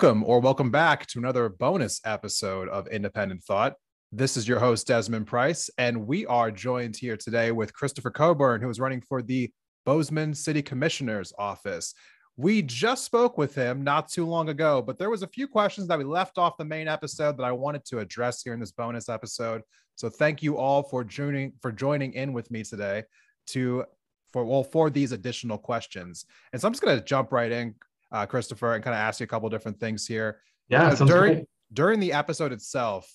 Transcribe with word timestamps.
Welcome 0.00 0.22
or 0.22 0.38
welcome 0.38 0.70
back 0.70 1.06
to 1.06 1.18
another 1.18 1.48
bonus 1.48 2.00
episode 2.04 2.68
of 2.68 2.86
Independent 2.86 3.42
Thought. 3.42 3.74
This 4.12 4.36
is 4.36 4.46
your 4.46 4.60
host, 4.60 4.86
Desmond 4.86 5.26
Price, 5.26 5.68
and 5.76 6.06
we 6.06 6.24
are 6.26 6.52
joined 6.52 6.96
here 6.96 7.16
today 7.16 7.50
with 7.50 7.74
Christopher 7.74 8.12
Coburn, 8.12 8.62
who 8.62 8.70
is 8.70 8.78
running 8.78 9.00
for 9.00 9.22
the 9.22 9.50
Bozeman 9.84 10.34
City 10.34 10.62
Commissioner's 10.62 11.32
office. 11.36 11.94
We 12.36 12.62
just 12.62 13.06
spoke 13.06 13.36
with 13.36 13.56
him 13.56 13.82
not 13.82 14.08
too 14.08 14.24
long 14.24 14.50
ago, 14.50 14.80
but 14.80 15.00
there 15.00 15.10
was 15.10 15.24
a 15.24 15.26
few 15.26 15.48
questions 15.48 15.88
that 15.88 15.98
we 15.98 16.04
left 16.04 16.38
off 16.38 16.56
the 16.58 16.64
main 16.64 16.86
episode 16.86 17.36
that 17.36 17.42
I 17.42 17.50
wanted 17.50 17.84
to 17.86 17.98
address 17.98 18.40
here 18.44 18.54
in 18.54 18.60
this 18.60 18.70
bonus 18.70 19.08
episode. 19.08 19.62
So 19.96 20.08
thank 20.08 20.44
you 20.44 20.58
all 20.58 20.84
for 20.84 21.02
joining 21.02 21.54
for 21.60 21.72
joining 21.72 22.12
in 22.12 22.32
with 22.32 22.52
me 22.52 22.62
today 22.62 23.02
to 23.48 23.84
for 24.32 24.44
well 24.44 24.62
for 24.62 24.90
these 24.90 25.10
additional 25.10 25.58
questions. 25.58 26.24
And 26.52 26.62
so 26.62 26.68
I'm 26.68 26.72
just 26.72 26.84
going 26.84 26.96
to 26.96 27.04
jump 27.04 27.32
right 27.32 27.50
in 27.50 27.74
uh, 28.12 28.26
Christopher, 28.26 28.74
and 28.74 28.82
kind 28.82 28.94
of 28.94 29.00
ask 29.00 29.20
you 29.20 29.24
a 29.24 29.26
couple 29.26 29.48
different 29.48 29.78
things 29.78 30.06
here. 30.06 30.40
Yeah, 30.68 30.88
uh, 30.88 30.94
during 31.04 31.34
great. 31.34 31.46
during 31.72 32.00
the 32.00 32.12
episode 32.12 32.52
itself, 32.52 33.10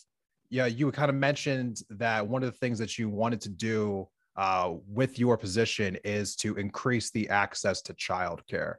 yeah, 0.49 0.65
you 0.65 0.91
kind 0.91 1.09
of 1.09 1.15
mentioned 1.15 1.81
that 1.89 2.27
one 2.27 2.43
of 2.43 2.51
the 2.51 2.57
things 2.57 2.79
that 2.79 2.97
you 2.97 3.09
wanted 3.09 3.41
to 3.41 3.49
do 3.49 4.07
uh, 4.35 4.73
with 4.87 5.19
your 5.19 5.37
position 5.37 5.97
is 6.03 6.35
to 6.37 6.55
increase 6.55 7.11
the 7.11 7.29
access 7.29 7.81
to 7.83 7.93
childcare. 7.93 8.75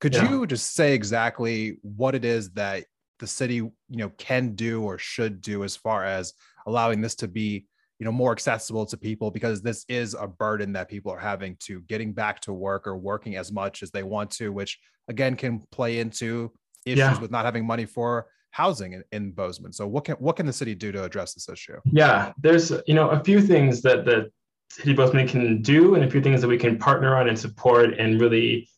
Could 0.00 0.14
yeah. 0.14 0.30
you 0.30 0.46
just 0.46 0.74
say 0.74 0.94
exactly 0.94 1.78
what 1.82 2.14
it 2.14 2.24
is 2.24 2.50
that 2.52 2.84
the 3.18 3.26
city, 3.26 3.54
you 3.56 3.72
know, 3.90 4.10
can 4.18 4.54
do 4.54 4.82
or 4.82 4.98
should 4.98 5.40
do 5.40 5.64
as 5.64 5.76
far 5.76 6.04
as 6.04 6.34
allowing 6.66 7.00
this 7.00 7.14
to 7.16 7.28
be, 7.28 7.66
you 7.98 8.04
know, 8.04 8.12
more 8.12 8.32
accessible 8.32 8.84
to 8.86 8.96
people 8.96 9.30
because 9.30 9.62
this 9.62 9.84
is 9.88 10.14
a 10.18 10.26
burden 10.26 10.72
that 10.72 10.88
people 10.88 11.12
are 11.12 11.18
having 11.18 11.56
to 11.60 11.80
getting 11.82 12.12
back 12.12 12.40
to 12.40 12.52
work 12.52 12.86
or 12.86 12.96
working 12.96 13.36
as 13.36 13.52
much 13.52 13.82
as 13.82 13.90
they 13.90 14.02
want 14.02 14.30
to, 14.32 14.52
which 14.52 14.78
again 15.08 15.36
can 15.36 15.60
play 15.70 16.00
into 16.00 16.52
issues 16.84 16.98
yeah. 16.98 17.20
with 17.20 17.30
not 17.30 17.44
having 17.44 17.66
money 17.66 17.86
for 17.86 18.26
housing 18.50 18.92
in, 18.92 19.04
in 19.12 19.32
Bozeman. 19.32 19.72
So 19.72 19.86
what 19.86 20.04
can 20.04 20.14
what 20.16 20.36
can 20.36 20.46
the 20.46 20.52
city 20.52 20.74
do 20.74 20.92
to 20.92 21.04
address 21.04 21.34
this 21.34 21.48
issue? 21.48 21.78
Yeah, 21.92 22.32
there's 22.40 22.72
you 22.86 22.94
know 22.94 23.10
a 23.10 23.22
few 23.22 23.40
things 23.40 23.82
that 23.82 24.04
the 24.04 24.30
city 24.70 24.92
of 24.92 24.96
Bozeman 24.96 25.28
can 25.28 25.62
do, 25.62 25.94
and 25.94 26.04
a 26.04 26.10
few 26.10 26.20
things 26.20 26.40
that 26.40 26.48
we 26.48 26.58
can 26.58 26.78
partner 26.78 27.16
on 27.16 27.28
and 27.28 27.38
support 27.38 27.94
and 27.98 28.20
really 28.20 28.68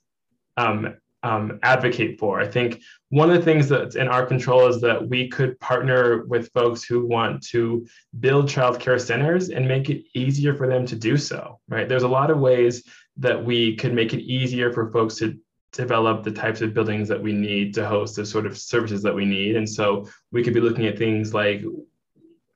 um, 0.56 0.94
um, 1.26 1.58
advocate 1.62 2.18
for. 2.20 2.40
I 2.40 2.46
think 2.46 2.80
one 3.08 3.30
of 3.30 3.36
the 3.36 3.42
things 3.42 3.68
that's 3.68 3.96
in 3.96 4.08
our 4.08 4.24
control 4.24 4.68
is 4.68 4.80
that 4.80 5.08
we 5.08 5.28
could 5.28 5.58
partner 5.58 6.24
with 6.26 6.52
folks 6.52 6.84
who 6.84 7.04
want 7.06 7.42
to 7.48 7.86
build 8.20 8.48
childcare 8.48 9.00
centers 9.00 9.50
and 9.50 9.66
make 9.66 9.90
it 9.90 10.04
easier 10.14 10.54
for 10.54 10.66
them 10.68 10.86
to 10.86 10.96
do 10.96 11.16
so. 11.16 11.58
Right? 11.68 11.88
There's 11.88 12.04
a 12.04 12.16
lot 12.20 12.30
of 12.30 12.38
ways 12.38 12.84
that 13.16 13.44
we 13.44 13.76
could 13.76 13.92
make 13.92 14.14
it 14.14 14.22
easier 14.22 14.72
for 14.72 14.92
folks 14.92 15.16
to 15.16 15.36
develop 15.72 16.22
the 16.22 16.30
types 16.30 16.60
of 16.60 16.72
buildings 16.72 17.08
that 17.08 17.22
we 17.22 17.32
need 17.32 17.74
to 17.74 17.86
host 17.86 18.16
the 18.16 18.24
sort 18.24 18.46
of 18.46 18.56
services 18.56 19.02
that 19.02 19.14
we 19.14 19.24
need. 19.24 19.56
And 19.56 19.68
so 19.68 20.08
we 20.32 20.42
could 20.44 20.54
be 20.54 20.60
looking 20.60 20.86
at 20.86 20.96
things 20.96 21.34
like 21.34 21.62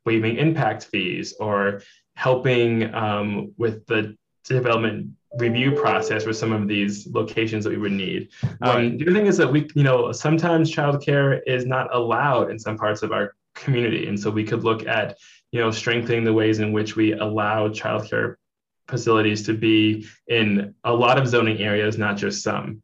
waiving 0.04 0.36
impact 0.36 0.84
fees 0.84 1.34
or 1.40 1.82
helping 2.14 2.94
um, 2.94 3.52
with 3.58 3.84
the 3.86 4.16
development 4.44 5.10
review 5.38 5.72
process 5.72 6.24
for 6.24 6.32
some 6.32 6.52
of 6.52 6.66
these 6.66 7.06
locations 7.06 7.64
that 7.64 7.70
we 7.70 7.78
would 7.78 7.92
need. 7.92 8.28
Um, 8.42 8.56
right. 8.60 8.76
Um, 8.76 8.98
the 8.98 9.04
other 9.06 9.14
thing 9.14 9.26
is 9.26 9.36
that 9.36 9.50
we, 9.50 9.68
you 9.74 9.82
know, 9.82 10.12
sometimes 10.12 10.74
childcare 10.74 11.40
is 11.46 11.66
not 11.66 11.94
allowed 11.94 12.50
in 12.50 12.58
some 12.58 12.76
parts 12.76 13.02
of 13.02 13.12
our 13.12 13.34
community. 13.54 14.06
And 14.06 14.18
so 14.18 14.30
we 14.30 14.44
could 14.44 14.64
look 14.64 14.86
at, 14.86 15.16
you 15.52 15.60
know, 15.60 15.70
strengthening 15.70 16.24
the 16.24 16.32
ways 16.32 16.58
in 16.58 16.72
which 16.72 16.96
we 16.96 17.12
allow 17.12 17.68
childcare 17.68 18.36
facilities 18.88 19.44
to 19.46 19.54
be 19.54 20.06
in 20.26 20.74
a 20.84 20.92
lot 20.92 21.18
of 21.18 21.28
zoning 21.28 21.58
areas, 21.58 21.96
not 21.96 22.16
just 22.16 22.42
some. 22.42 22.82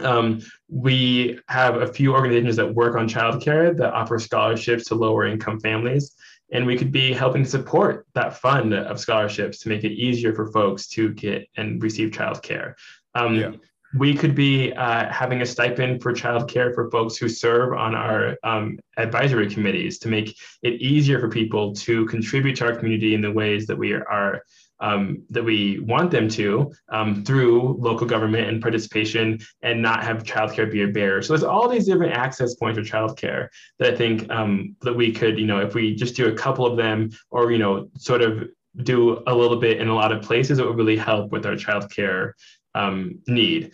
Um, 0.00 0.40
we 0.68 1.38
have 1.48 1.76
a 1.76 1.92
few 1.92 2.14
organizations 2.14 2.56
that 2.56 2.74
work 2.74 2.96
on 2.96 3.08
childcare 3.08 3.76
that 3.76 3.92
offer 3.92 4.18
scholarships 4.18 4.84
to 4.84 4.94
lower 4.94 5.26
income 5.26 5.60
families. 5.60 6.14
And 6.52 6.66
we 6.66 6.76
could 6.76 6.92
be 6.92 7.12
helping 7.12 7.44
support 7.44 8.06
that 8.14 8.36
fund 8.36 8.74
of 8.74 9.00
scholarships 9.00 9.58
to 9.60 9.68
make 9.68 9.84
it 9.84 9.92
easier 9.92 10.34
for 10.34 10.52
folks 10.52 10.86
to 10.88 11.12
get 11.14 11.48
and 11.56 11.82
receive 11.82 12.10
childcare. 12.10 12.74
Um, 13.14 13.34
yeah. 13.34 13.52
We 13.98 14.14
could 14.14 14.34
be 14.34 14.72
uh, 14.72 15.12
having 15.12 15.42
a 15.42 15.46
stipend 15.46 16.02
for 16.02 16.14
childcare 16.14 16.74
for 16.74 16.90
folks 16.90 17.16
who 17.16 17.28
serve 17.28 17.74
on 17.74 17.94
our 17.94 18.38
um, 18.42 18.78
advisory 18.96 19.50
committees 19.50 19.98
to 19.98 20.08
make 20.08 20.34
it 20.62 20.80
easier 20.80 21.20
for 21.20 21.28
people 21.28 21.74
to 21.74 22.06
contribute 22.06 22.56
to 22.56 22.66
our 22.66 22.76
community 22.76 23.14
in 23.14 23.20
the 23.20 23.30
ways 23.30 23.66
that 23.66 23.76
we 23.76 23.92
are 23.92 24.42
um, 24.82 25.22
that 25.30 25.42
we 25.42 25.78
want 25.78 26.10
them 26.10 26.28
to 26.28 26.72
um, 26.90 27.24
through 27.24 27.76
local 27.78 28.06
government 28.06 28.48
and 28.48 28.60
participation 28.60 29.38
and 29.62 29.80
not 29.80 30.02
have 30.02 30.24
childcare 30.24 30.70
be 30.70 30.82
a 30.82 30.88
barrier. 30.88 31.22
So 31.22 31.32
there's 31.32 31.44
all 31.44 31.68
these 31.68 31.86
different 31.86 32.12
access 32.12 32.54
points 32.56 32.78
for 32.78 32.84
childcare 32.84 33.48
that 33.78 33.94
I 33.94 33.96
think 33.96 34.28
um, 34.30 34.76
that 34.82 34.94
we 34.94 35.12
could, 35.12 35.38
you 35.38 35.46
know, 35.46 35.60
if 35.60 35.74
we 35.74 35.94
just 35.94 36.16
do 36.16 36.28
a 36.28 36.34
couple 36.34 36.66
of 36.66 36.76
them 36.76 37.10
or, 37.30 37.52
you 37.52 37.58
know, 37.58 37.88
sort 37.96 38.22
of 38.22 38.48
do 38.82 39.22
a 39.26 39.34
little 39.34 39.58
bit 39.58 39.80
in 39.80 39.88
a 39.88 39.94
lot 39.94 40.12
of 40.12 40.20
places, 40.20 40.58
it 40.58 40.66
would 40.66 40.76
really 40.76 40.96
help 40.96 41.30
with 41.30 41.46
our 41.46 41.54
childcare 41.54 42.32
um, 42.74 43.20
need 43.28 43.72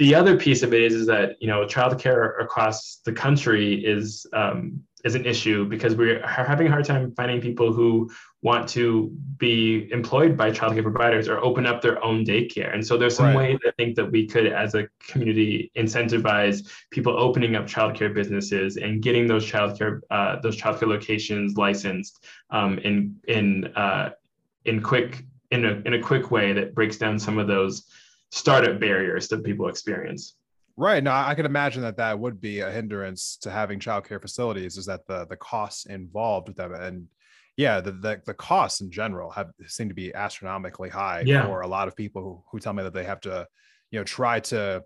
the 0.00 0.14
other 0.14 0.34
piece 0.34 0.62
of 0.62 0.72
it 0.72 0.80
is, 0.80 0.94
is 0.94 1.06
that 1.08 1.36
you 1.40 1.46
know 1.46 1.66
childcare 1.66 2.40
across 2.40 3.00
the 3.04 3.12
country 3.12 3.84
is 3.84 4.26
um, 4.32 4.82
is 5.04 5.14
an 5.14 5.26
issue 5.26 5.66
because 5.66 5.94
we're 5.94 6.26
having 6.26 6.68
a 6.68 6.70
hard 6.70 6.86
time 6.86 7.12
finding 7.14 7.40
people 7.40 7.70
who 7.70 8.10
want 8.42 8.68
to 8.70 9.14
be 9.36 9.90
employed 9.92 10.36
by 10.36 10.50
childcare 10.50 10.82
providers 10.82 11.28
or 11.28 11.38
open 11.38 11.66
up 11.66 11.82
their 11.82 12.02
own 12.02 12.24
daycare. 12.24 12.72
And 12.72 12.84
so 12.84 12.96
there's 12.96 13.16
some 13.16 13.26
right. 13.26 13.36
ways 13.36 13.58
I 13.66 13.70
think 13.72 13.96
that 13.96 14.10
we 14.10 14.26
could, 14.26 14.46
as 14.46 14.74
a 14.74 14.88
community, 14.98 15.70
incentivize 15.76 16.66
people 16.90 17.18
opening 17.18 17.54
up 17.54 17.66
childcare 17.66 18.12
businesses 18.14 18.78
and 18.78 19.02
getting 19.02 19.26
those 19.26 19.44
childcare 19.44 20.00
uh, 20.10 20.40
those 20.40 20.56
childcare 20.56 20.88
locations 20.88 21.56
licensed 21.56 22.24
um, 22.50 22.78
in 22.78 23.16
in 23.28 23.66
uh, 23.76 24.10
in 24.64 24.82
quick 24.82 25.24
in 25.50 25.66
a 25.66 25.82
in 25.84 25.94
a 25.94 26.00
quick 26.00 26.30
way 26.30 26.52
that 26.54 26.74
breaks 26.74 26.96
down 26.96 27.18
some 27.18 27.38
of 27.38 27.46
those 27.46 27.84
startup 28.30 28.80
barriers 28.80 29.28
that 29.28 29.44
people 29.44 29.68
experience. 29.68 30.36
Right. 30.76 31.04
Now, 31.04 31.26
I 31.26 31.34
can 31.34 31.44
imagine 31.44 31.82
that 31.82 31.98
that 31.98 32.18
would 32.18 32.40
be 32.40 32.60
a 32.60 32.70
hindrance 32.70 33.36
to 33.42 33.50
having 33.50 33.80
childcare 33.80 34.22
facilities. 34.22 34.78
Is 34.78 34.86
that 34.86 35.06
the 35.06 35.26
the 35.26 35.36
costs 35.36 35.84
involved 35.84 36.48
with 36.48 36.56
them, 36.56 36.72
and 36.72 37.06
yeah, 37.60 37.78
the 37.78 37.92
the, 37.92 38.22
the 38.24 38.32
costs 38.32 38.80
in 38.80 38.90
general 38.90 39.30
have 39.30 39.50
seem 39.66 39.88
to 39.90 39.94
be 39.94 40.14
astronomically 40.14 40.88
high 40.88 41.22
yeah. 41.26 41.44
for 41.44 41.60
a 41.60 41.66
lot 41.66 41.88
of 41.88 41.94
people 41.94 42.22
who, 42.22 42.42
who 42.50 42.58
tell 42.58 42.72
me 42.72 42.82
that 42.82 42.94
they 42.94 43.04
have 43.04 43.20
to, 43.20 43.46
you 43.90 44.00
know, 44.00 44.04
try 44.04 44.40
to 44.40 44.82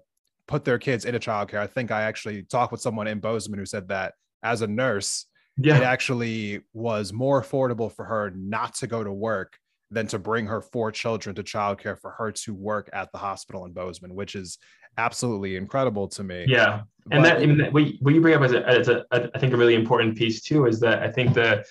put 0.49 0.65
their 0.65 0.79
kids 0.79 1.05
into 1.05 1.21
childcare. 1.21 1.61
I 1.61 1.69
think 1.69 1.93
I 1.93 2.03
actually 2.03 2.43
talked 2.43 2.73
with 2.73 2.81
someone 2.81 3.07
in 3.07 3.21
Bozeman 3.21 3.61
who 3.61 3.65
said 3.65 3.89
that 3.89 4.15
as 4.43 4.63
a 4.63 4.67
nurse, 4.67 5.27
yeah. 5.57 5.77
it 5.77 5.83
actually 5.85 6.63
was 6.73 7.13
more 7.13 7.41
affordable 7.41 7.93
for 7.93 8.05
her 8.05 8.33
not 8.35 8.75
to 8.77 8.89
go 8.89 9.05
to 9.05 9.13
work 9.13 9.57
than 9.93 10.09
to 10.09 10.19
bring 10.19 10.47
her 10.47 10.61
four 10.61 10.91
children 10.91 11.37
to 11.37 11.45
childcare 11.45 11.97
for 11.97 12.11
her 12.11 12.33
to 12.33 12.53
work 12.55 12.91
at 12.93 13.13
the 13.13 13.19
hospital 13.19 13.65
in 13.67 13.73
Bozeman, 13.73 14.17
which 14.17 14.35
is 14.35 14.59
absolutely 14.99 15.55
incredible 15.55 16.09
to 16.09 16.25
me. 16.25 16.45
Yeah, 16.49 16.83
and 17.13 17.23
but, 17.23 17.29
that 17.29 17.37
I 17.37 17.47
mean, 17.47 17.73
what, 17.73 18.15
you 18.15 18.21
bring 18.21 18.35
up 18.35 18.43
as 18.43 18.53
a, 18.53 18.69
as 18.69 18.89
a, 18.89 19.05
I 19.13 19.39
think 19.39 19.53
a 19.53 19.57
really 19.57 19.77
important 19.77 20.17
piece 20.17 20.43
too 20.43 20.67
is 20.67 20.81
that 20.81 21.03
I 21.03 21.13
think 21.13 21.35
the 21.35 21.65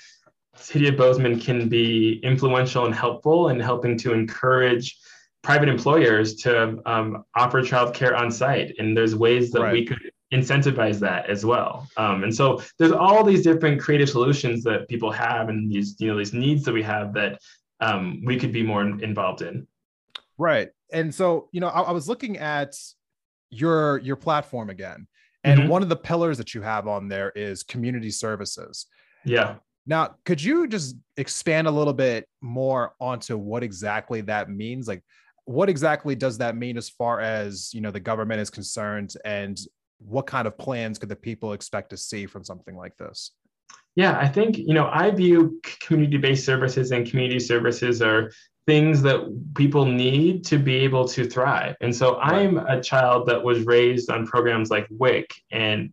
city 0.56 0.88
of 0.88 0.98
Bozeman 0.98 1.40
can 1.40 1.68
be 1.68 2.20
influential 2.24 2.86
and 2.86 2.94
helpful 2.94 3.50
in 3.50 3.60
helping 3.60 3.98
to 4.00 4.14
encourage 4.14 4.98
private 5.42 5.68
employers 5.68 6.36
to 6.36 6.80
um, 6.86 7.26
offer 7.36 7.62
childcare 7.62 8.18
on 8.18 8.32
site, 8.32 8.76
and 8.80 8.96
there's 8.96 9.16
ways 9.16 9.52
that 9.52 9.62
right. 9.62 9.74
we 9.74 9.86
could 9.86 10.12
incentivize 10.34 11.00
that 11.00 11.30
as 11.30 11.46
well. 11.46 11.88
Um, 11.98 12.24
and 12.24 12.34
so 12.34 12.62
there's 12.80 12.92
all 12.92 13.24
these 13.24 13.44
different 13.44 13.82
creative 13.82 14.10
solutions 14.10 14.64
that 14.64 14.88
people 14.88 15.12
have, 15.12 15.50
and 15.50 15.72
these 15.72 15.96
you 16.00 16.08
know 16.10 16.18
these 16.18 16.34
needs 16.34 16.64
that 16.64 16.74
we 16.74 16.84
have 16.84 17.14
that 17.14 17.40
um, 17.80 18.22
we 18.26 18.38
could 18.38 18.52
be 18.52 18.64
more 18.64 18.82
involved 18.82 19.42
in. 19.42 19.68
Right, 20.38 20.70
and 20.92 21.14
so 21.14 21.50
you 21.52 21.60
know 21.60 21.68
I, 21.68 21.82
I 21.82 21.92
was 21.92 22.08
looking 22.08 22.38
at 22.38 22.76
your 23.50 24.00
your 24.00 24.16
platform 24.16 24.70
again. 24.70 25.08
And 25.46 25.62
mm-hmm. 25.62 25.70
one 25.70 25.84
of 25.84 25.90
the 25.90 25.98
pillars 25.98 26.38
that 26.38 26.54
you 26.54 26.62
have 26.62 26.88
on 26.88 27.10
there 27.10 27.32
is 27.36 27.64
community 27.64 28.12
services. 28.12 28.86
Yeah. 29.26 29.56
Now, 29.86 30.16
could 30.26 30.42
you 30.42 30.68
just 30.68 30.96
expand 31.18 31.68
a 31.68 31.72
little 31.72 31.94
bit 31.94 32.28
more 32.42 32.94
onto 33.00 33.38
what 33.38 33.64
exactly 33.64 34.22
that 34.22 34.50
means? 34.50 34.88
Like, 34.88 35.04
what 35.46 35.70
exactly 35.70 36.16
does 36.16 36.38
that 36.38 36.56
mean 36.56 36.78
as 36.78 36.90
far 36.90 37.20
as 37.20 37.74
you 37.74 37.82
know 37.82 37.92
the 37.92 38.00
government 38.00 38.40
is 38.40 38.50
concerned, 38.50 39.14
and 39.26 39.60
what 40.00 40.28
kind 40.28 40.48
of 40.48 40.58
plans 40.58 41.00
could 41.00 41.10
the 41.10 41.16
people 41.16 41.54
expect 41.54 41.90
to 41.90 41.98
see 41.98 42.26
from 42.26 42.44
something 42.44 42.76
like 42.76 42.96
this? 42.98 43.32
Yeah, 43.96 44.18
I 44.18 44.28
think, 44.28 44.58
you 44.58 44.74
know, 44.74 44.90
I 44.92 45.12
view 45.12 45.62
community 45.82 46.18
based 46.18 46.46
services 46.46 46.92
and 46.92 47.08
community 47.08 47.40
services 47.40 48.02
are 48.02 48.32
things 48.66 49.02
that 49.04 49.22
people 49.56 49.86
need 49.86 50.46
to 50.46 50.58
be 50.58 50.78
able 50.78 51.08
to 51.10 51.26
thrive. 51.26 51.76
And 51.82 51.96
so 51.96 52.18
I'm 52.18 52.58
a 52.58 52.82
child 52.82 53.28
that 53.28 53.44
was 53.44 53.66
raised 53.66 54.10
on 54.10 54.26
programs 54.26 54.72
like 54.72 54.88
WIC 54.90 55.30
and 55.52 55.92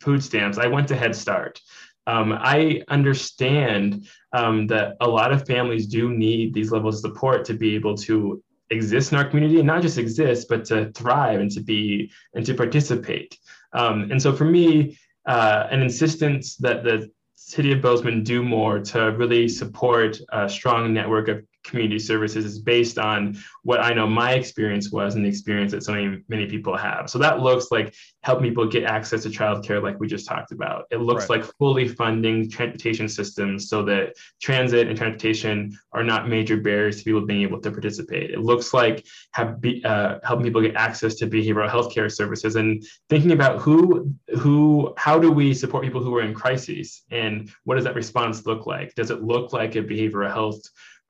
food 0.00 0.22
stamps. 0.22 0.58
I 0.58 0.66
went 0.66 0.88
to 0.88 0.96
Head 0.96 1.14
Start. 1.14 1.60
Um, 2.10 2.32
I 2.32 2.82
understand 2.88 4.08
um, 4.32 4.66
that 4.66 4.96
a 5.00 5.08
lot 5.08 5.30
of 5.32 5.46
families 5.46 5.86
do 5.86 6.10
need 6.26 6.52
these 6.52 6.72
levels 6.72 6.96
of 6.96 7.12
support 7.12 7.44
to 7.46 7.54
be 7.54 7.74
able 7.76 7.96
to 8.08 8.42
exist 8.70 9.12
in 9.12 9.18
our 9.18 9.28
community 9.28 9.58
and 9.58 9.66
not 9.66 9.82
just 9.82 9.98
exist, 9.98 10.48
but 10.48 10.64
to 10.66 10.90
thrive 10.92 11.40
and 11.40 11.50
to 11.52 11.60
be 11.60 12.10
and 12.34 12.44
to 12.46 12.54
participate. 12.54 13.38
Um, 13.72 14.10
and 14.10 14.20
so 14.20 14.32
for 14.32 14.44
me, 14.44 14.98
uh, 15.26 15.68
an 15.70 15.82
insistence 15.82 16.56
that 16.56 16.82
the 16.82 17.10
City 17.36 17.72
of 17.72 17.80
Bozeman 17.80 18.22
do 18.22 18.42
more 18.42 18.80
to 18.92 18.98
really 19.16 19.48
support 19.48 20.18
a 20.32 20.48
strong 20.48 20.92
network 20.92 21.28
of 21.28 21.38
community 21.64 21.98
services 21.98 22.44
is 22.44 22.58
based 22.58 22.98
on 22.98 23.36
what 23.62 23.80
I 23.80 23.92
know 23.92 24.06
my 24.06 24.32
experience 24.32 24.90
was 24.90 25.14
and 25.14 25.24
the 25.24 25.28
experience 25.28 25.72
that 25.72 25.82
so 25.82 25.92
many, 25.92 26.22
many 26.28 26.46
people 26.46 26.76
have. 26.76 27.10
So 27.10 27.18
that 27.18 27.40
looks 27.40 27.70
like 27.70 27.94
helping 28.22 28.48
people 28.48 28.66
get 28.66 28.84
access 28.84 29.22
to 29.24 29.28
childcare, 29.28 29.82
like 29.82 30.00
we 30.00 30.06
just 30.06 30.26
talked 30.26 30.52
about. 30.52 30.86
It 30.90 30.98
looks 30.98 31.28
right. 31.28 31.42
like 31.42 31.52
fully 31.58 31.88
funding 31.88 32.50
transportation 32.50 33.08
systems 33.08 33.68
so 33.68 33.82
that 33.84 34.14
transit 34.40 34.88
and 34.88 34.96
transportation 34.96 35.78
are 35.92 36.04
not 36.04 36.28
major 36.28 36.56
barriers 36.56 36.98
to 36.98 37.04
people 37.04 37.26
being 37.26 37.42
able 37.42 37.60
to 37.60 37.70
participate. 37.70 38.30
It 38.30 38.40
looks 38.40 38.72
like 38.72 39.06
have 39.32 39.60
be, 39.60 39.84
uh, 39.84 40.18
helping 40.22 40.44
people 40.44 40.62
get 40.62 40.76
access 40.76 41.14
to 41.16 41.26
behavioral 41.26 41.70
health 41.70 41.92
care 41.92 42.08
services 42.08 42.56
and 42.56 42.82
thinking 43.08 43.32
about 43.32 43.60
who 43.60 44.14
who 44.38 44.94
how 44.96 45.18
do 45.18 45.30
we 45.30 45.54
support 45.54 45.84
people 45.84 46.02
who 46.02 46.16
are 46.16 46.22
in 46.22 46.34
crises 46.34 47.02
and 47.10 47.50
what 47.64 47.74
does 47.76 47.84
that 47.84 47.94
response 47.94 48.46
look 48.46 48.66
like? 48.66 48.94
Does 48.94 49.10
it 49.10 49.22
look 49.22 49.52
like 49.52 49.76
a 49.76 49.82
behavioral 49.82 50.32
health 50.32 50.60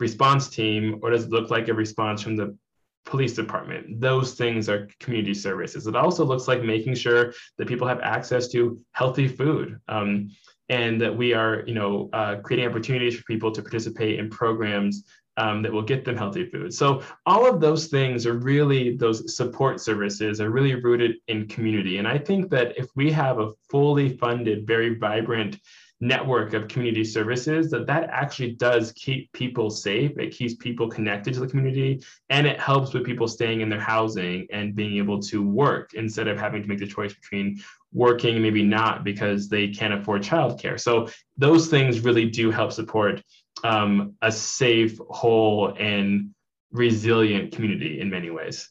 response 0.00 0.48
team 0.48 0.98
or 1.02 1.10
does 1.10 1.24
it 1.24 1.30
look 1.30 1.50
like 1.50 1.68
a 1.68 1.74
response 1.74 2.22
from 2.22 2.36
the 2.36 2.56
police 3.04 3.34
department? 3.34 4.00
Those 4.00 4.34
things 4.34 4.68
are 4.68 4.88
community 4.98 5.34
services. 5.34 5.86
It 5.86 5.96
also 5.96 6.24
looks 6.24 6.48
like 6.48 6.62
making 6.62 6.94
sure 6.94 7.32
that 7.58 7.68
people 7.68 7.86
have 7.86 8.00
access 8.00 8.48
to 8.48 8.80
healthy 8.92 9.28
food 9.28 9.78
um, 9.88 10.30
and 10.68 11.00
that 11.00 11.16
we 11.16 11.34
are 11.34 11.64
you 11.66 11.74
know 11.74 12.08
uh, 12.12 12.36
creating 12.36 12.68
opportunities 12.68 13.16
for 13.16 13.24
people 13.24 13.52
to 13.52 13.62
participate 13.62 14.18
in 14.18 14.30
programs 14.30 15.04
um, 15.36 15.62
that 15.62 15.72
will 15.72 15.82
get 15.82 16.04
them 16.04 16.16
healthy 16.16 16.44
food. 16.44 16.72
So 16.74 17.02
all 17.24 17.48
of 17.48 17.60
those 17.60 17.86
things 17.86 18.26
are 18.26 18.34
really 18.34 18.96
those 18.96 19.34
support 19.34 19.80
services 19.80 20.40
are 20.40 20.50
really 20.50 20.74
rooted 20.74 21.16
in 21.28 21.48
community. 21.48 21.98
And 21.98 22.06
i 22.06 22.18
think 22.18 22.50
that 22.50 22.76
if 22.76 22.88
we 22.94 23.10
have 23.12 23.38
a 23.38 23.52
fully 23.70 24.16
funded 24.18 24.66
very 24.66 24.96
vibrant 24.96 25.58
network 26.00 26.54
of 26.54 26.66
community 26.66 27.04
services 27.04 27.70
that 27.70 27.86
that 27.86 28.08
actually 28.10 28.52
does 28.52 28.92
keep 28.92 29.30
people 29.32 29.68
safe. 29.68 30.18
It 30.18 30.30
keeps 30.30 30.54
people 30.54 30.88
connected 30.88 31.34
to 31.34 31.40
the 31.40 31.46
community 31.46 32.02
and 32.30 32.46
it 32.46 32.58
helps 32.58 32.94
with 32.94 33.04
people 33.04 33.28
staying 33.28 33.60
in 33.60 33.68
their 33.68 33.80
housing 33.80 34.46
and 34.50 34.74
being 34.74 34.96
able 34.96 35.20
to 35.20 35.46
work 35.46 35.92
instead 35.94 36.26
of 36.26 36.38
having 36.38 36.62
to 36.62 36.68
make 36.68 36.78
the 36.78 36.86
choice 36.86 37.12
between 37.12 37.60
working 37.92 38.34
and 38.34 38.42
maybe 38.42 38.62
not 38.62 39.04
because 39.04 39.48
they 39.48 39.68
can't 39.68 39.92
afford 39.92 40.22
childcare. 40.22 40.80
So 40.80 41.08
those 41.36 41.68
things 41.68 42.00
really 42.00 42.24
do 42.24 42.50
help 42.50 42.72
support 42.72 43.22
um, 43.62 44.14
a 44.22 44.32
safe 44.32 44.98
whole 45.10 45.74
and 45.78 46.30
resilient 46.72 47.52
community 47.52 48.00
in 48.00 48.08
many 48.08 48.30
ways. 48.30 48.70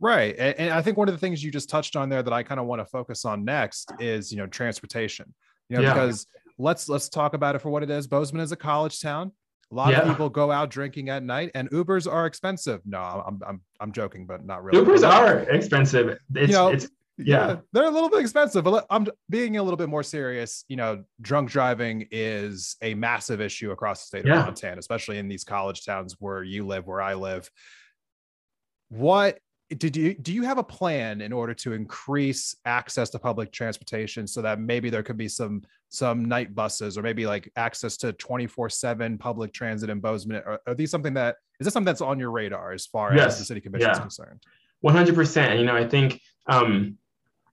Right 0.00 0.34
and, 0.36 0.70
i 0.70 0.82
think 0.82 0.98
one 0.98 1.08
of 1.08 1.14
the 1.14 1.20
things 1.20 1.42
you 1.42 1.50
just 1.52 1.70
touched 1.70 1.94
on 1.94 2.08
there 2.08 2.22
that 2.22 2.32
i 2.32 2.42
kind 2.42 2.60
of 2.60 2.66
want 2.66 2.80
to 2.80 2.84
focus 2.84 3.24
on 3.24 3.44
next 3.44 3.92
is 4.00 4.32
you 4.32 4.36
know 4.36 4.46
transportation. 4.46 5.32
You 5.68 5.76
know 5.76 5.82
yeah. 5.82 5.94
because 5.94 6.26
let's 6.58 6.88
let's 6.88 7.08
talk 7.08 7.34
about 7.34 7.54
it 7.54 7.60
for 7.60 7.70
what 7.70 7.82
it 7.82 7.90
is. 7.90 8.06
Bozeman 8.06 8.42
is 8.42 8.52
a 8.52 8.56
college 8.56 9.00
town. 9.00 9.32
A 9.70 9.74
lot 9.74 9.90
yeah. 9.90 10.00
of 10.00 10.08
people 10.08 10.28
go 10.28 10.52
out 10.52 10.70
drinking 10.70 11.08
at 11.08 11.22
night, 11.22 11.50
and 11.54 11.70
Ubers 11.70 12.10
are 12.10 12.26
expensive. 12.26 12.80
No, 12.84 12.98
I'm 12.98 13.40
I'm 13.46 13.60
I'm 13.80 13.92
joking, 13.92 14.26
but 14.26 14.44
not 14.44 14.62
really. 14.62 14.78
Ubers 14.78 15.08
are 15.08 15.38
expensive. 15.50 16.18
It's, 16.34 16.48
you 16.48 16.54
know, 16.54 16.68
it's 16.68 16.88
yeah. 17.16 17.48
yeah. 17.48 17.56
they're 17.72 17.86
a 17.86 17.90
little 17.90 18.10
bit 18.10 18.20
expensive. 18.20 18.64
But 18.64 18.86
I'm 18.90 19.06
being 19.30 19.56
a 19.56 19.62
little 19.62 19.76
bit 19.76 19.88
more 19.88 20.02
serious. 20.02 20.64
You 20.68 20.76
know, 20.76 21.04
drunk 21.20 21.50
driving 21.50 22.06
is 22.10 22.76
a 22.82 22.94
massive 22.94 23.40
issue 23.40 23.70
across 23.70 24.02
the 24.02 24.06
state 24.06 24.20
of 24.20 24.26
yeah. 24.26 24.44
Montana, 24.44 24.78
especially 24.78 25.18
in 25.18 25.28
these 25.28 25.44
college 25.44 25.84
towns 25.84 26.16
where 26.18 26.42
you 26.42 26.66
live, 26.66 26.86
where 26.86 27.02
I 27.02 27.14
live. 27.14 27.50
What 28.90 29.38
did 29.74 29.96
you 29.96 30.14
do 30.14 30.32
you 30.32 30.42
have 30.42 30.58
a 30.58 30.62
plan 30.62 31.20
in 31.20 31.32
order 31.32 31.54
to 31.54 31.72
increase 31.72 32.56
access 32.64 33.10
to 33.10 33.18
public 33.18 33.52
transportation 33.52 34.26
so 34.26 34.40
that 34.42 34.60
maybe 34.60 34.90
there 34.90 35.02
could 35.02 35.16
be 35.16 35.28
some 35.28 35.62
some 35.88 36.24
night 36.24 36.54
buses 36.54 36.96
or 36.98 37.02
maybe 37.02 37.26
like 37.26 37.50
access 37.56 37.96
to 37.96 38.12
24/7 38.14 39.18
public 39.18 39.52
transit 39.52 39.90
in 39.90 40.00
Bozeman 40.00 40.42
are, 40.46 40.60
are, 40.66 40.74
these 40.74 40.90
something 40.90 41.14
that 41.14 41.36
is 41.60 41.64
this 41.66 41.72
something 41.72 41.86
that's 41.86 42.00
on 42.00 42.18
your 42.18 42.30
radar 42.30 42.72
as 42.72 42.86
far 42.86 43.14
yes. 43.14 43.34
as 43.34 43.38
the 43.38 43.44
city 43.44 43.60
commission 43.60 43.88
yeah. 43.88 43.92
is 43.92 43.98
concerned 43.98 44.42
100% 44.84 45.58
you 45.58 45.64
know 45.64 45.76
i 45.76 45.86
think 45.86 46.20
um 46.46 46.98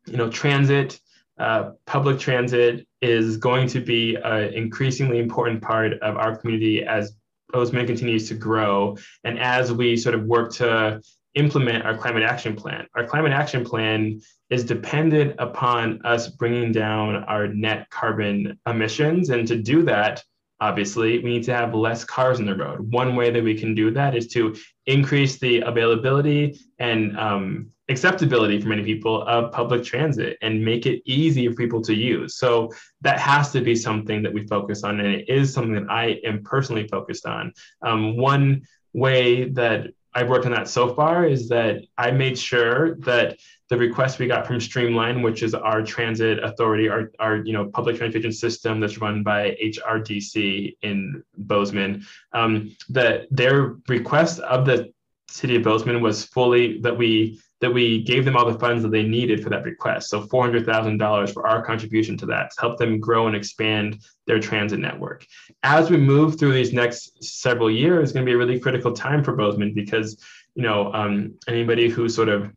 you 0.07 0.17
know 0.17 0.29
transit 0.29 0.99
uh, 1.39 1.71
public 1.85 2.19
transit 2.19 2.87
is 3.01 3.37
going 3.37 3.67
to 3.67 3.79
be 3.79 4.15
an 4.15 4.53
increasingly 4.53 5.17
important 5.17 5.61
part 5.61 5.93
of 5.93 6.15
our 6.15 6.35
community 6.35 6.83
as 6.83 7.15
Bozeman 7.51 7.87
continues 7.87 8.27
to 8.27 8.35
grow 8.35 8.95
and 9.23 9.39
as 9.39 9.71
we 9.73 9.97
sort 9.97 10.13
of 10.13 10.25
work 10.25 10.53
to 10.53 11.01
implement 11.35 11.85
our 11.85 11.97
climate 11.97 12.23
action 12.23 12.55
plan. 12.55 12.87
Our 12.95 13.05
climate 13.05 13.31
action 13.31 13.63
plan 13.63 14.21
is 14.49 14.65
dependent 14.65 15.35
upon 15.39 16.01
us 16.05 16.27
bringing 16.27 16.71
down 16.71 17.23
our 17.23 17.47
net 17.47 17.89
carbon 17.89 18.59
emissions. 18.67 19.29
And 19.29 19.47
to 19.47 19.55
do 19.55 19.83
that, 19.83 20.23
obviously, 20.59 21.19
we 21.19 21.33
need 21.33 21.43
to 21.45 21.55
have 21.55 21.73
less 21.73 22.03
cars 22.03 22.39
on 22.39 22.45
the 22.45 22.55
road. 22.55 22.91
One 22.91 23.15
way 23.15 23.31
that 23.31 23.43
we 23.43 23.57
can 23.57 23.73
do 23.73 23.91
that 23.91 24.15
is 24.15 24.27
to 24.29 24.55
increase 24.85 25.39
the 25.39 25.61
availability 25.61 26.59
and 26.79 27.17
um, 27.17 27.71
acceptability 27.89 28.59
for 28.59 28.67
many 28.67 28.83
people 28.83 29.23
of 29.23 29.51
public 29.51 29.83
transit 29.83 30.37
and 30.41 30.63
make 30.63 30.85
it 30.85 31.01
easy 31.05 31.47
for 31.47 31.55
people 31.55 31.81
to 31.83 31.93
use. 31.93 32.35
So 32.35 32.71
that 33.01 33.19
has 33.19 33.51
to 33.51 33.61
be 33.61 33.75
something 33.75 34.21
that 34.23 34.33
we 34.33 34.47
focus 34.47 34.83
on, 34.83 34.99
and 34.99 35.13
it 35.15 35.29
is 35.29 35.53
something 35.53 35.75
that 35.75 35.89
I 35.89 36.19
am 36.25 36.43
personally 36.43 36.87
focused 36.87 37.25
on. 37.25 37.53
Um, 37.81 38.17
one 38.17 38.63
way 38.93 39.49
that 39.49 39.91
I've 40.13 40.29
worked 40.29 40.45
on 40.45 40.51
that 40.51 40.67
so 40.67 40.93
far 40.93 41.25
is 41.25 41.47
that 41.49 41.83
I 41.97 42.11
made 42.11 42.37
sure 42.37 42.95
that 42.95 43.37
the 43.69 43.77
request 43.77 44.19
we 44.19 44.27
got 44.27 44.45
from 44.45 44.59
Streamline, 44.59 45.21
which 45.21 45.43
is 45.43 45.53
our 45.53 45.81
transit 45.81 46.43
authority, 46.43 46.89
our, 46.89 47.11
our 47.19 47.37
you 47.37 47.53
know 47.53 47.65
public 47.65 47.95
transportation 47.97 48.33
system 48.33 48.81
that's 48.81 48.97
run 48.97 49.23
by 49.23 49.57
HRDC 49.63 50.75
in 50.81 51.23
Bozeman, 51.37 52.05
um, 52.33 52.75
that 52.89 53.27
their 53.31 53.77
request 53.87 54.39
of 54.41 54.65
the 54.65 54.91
city 55.29 55.55
of 55.55 55.63
Bozeman 55.63 56.01
was 56.01 56.25
fully 56.25 56.79
that 56.81 56.97
we 56.97 57.39
that 57.61 57.71
we 57.71 58.01
gave 58.03 58.25
them 58.25 58.35
all 58.35 58.51
the 58.51 58.57
funds 58.57 58.81
that 58.83 58.91
they 58.91 59.03
needed 59.03 59.43
for 59.43 59.49
that 59.51 59.63
request. 59.63 60.09
So 60.09 60.23
$400,000 60.23 61.33
for 61.33 61.47
our 61.47 61.63
contribution 61.63 62.17
to 62.17 62.25
that 62.27 62.51
to 62.51 62.61
help 62.61 62.77
them 62.77 62.99
grow 62.99 63.27
and 63.27 63.35
expand 63.35 63.99
their 64.25 64.39
transit 64.39 64.79
network. 64.79 65.25
As 65.61 65.89
we 65.89 65.97
move 65.97 66.39
through 66.39 66.53
these 66.53 66.73
next 66.73 67.23
several 67.23 67.69
years, 67.69 68.03
it's 68.03 68.11
going 68.11 68.25
to 68.25 68.29
be 68.29 68.33
a 68.33 68.37
really 68.37 68.59
critical 68.59 68.91
time 68.91 69.23
for 69.23 69.35
Bozeman 69.35 69.73
because, 69.75 70.19
you 70.55 70.63
know, 70.63 70.91
um, 70.91 71.35
anybody 71.47 71.87
who 71.87 72.09
sort 72.09 72.29
of 72.29 72.51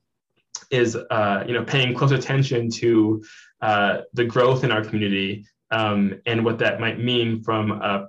is, 0.71 0.97
uh, 0.97 1.45
you 1.47 1.53
know, 1.53 1.65
paying 1.65 1.95
close 1.95 2.13
attention 2.13 2.71
to 2.71 3.23
uh, 3.61 4.01
the 4.15 4.25
growth 4.25 4.65
in 4.65 4.73
our 4.73 4.83
community 4.83 5.47
um, 5.71 6.21
and 6.25 6.45
what 6.45 6.59
that 6.59 6.81
might 6.81 6.99
mean 6.99 7.43
from 7.43 7.73
a 7.73 8.09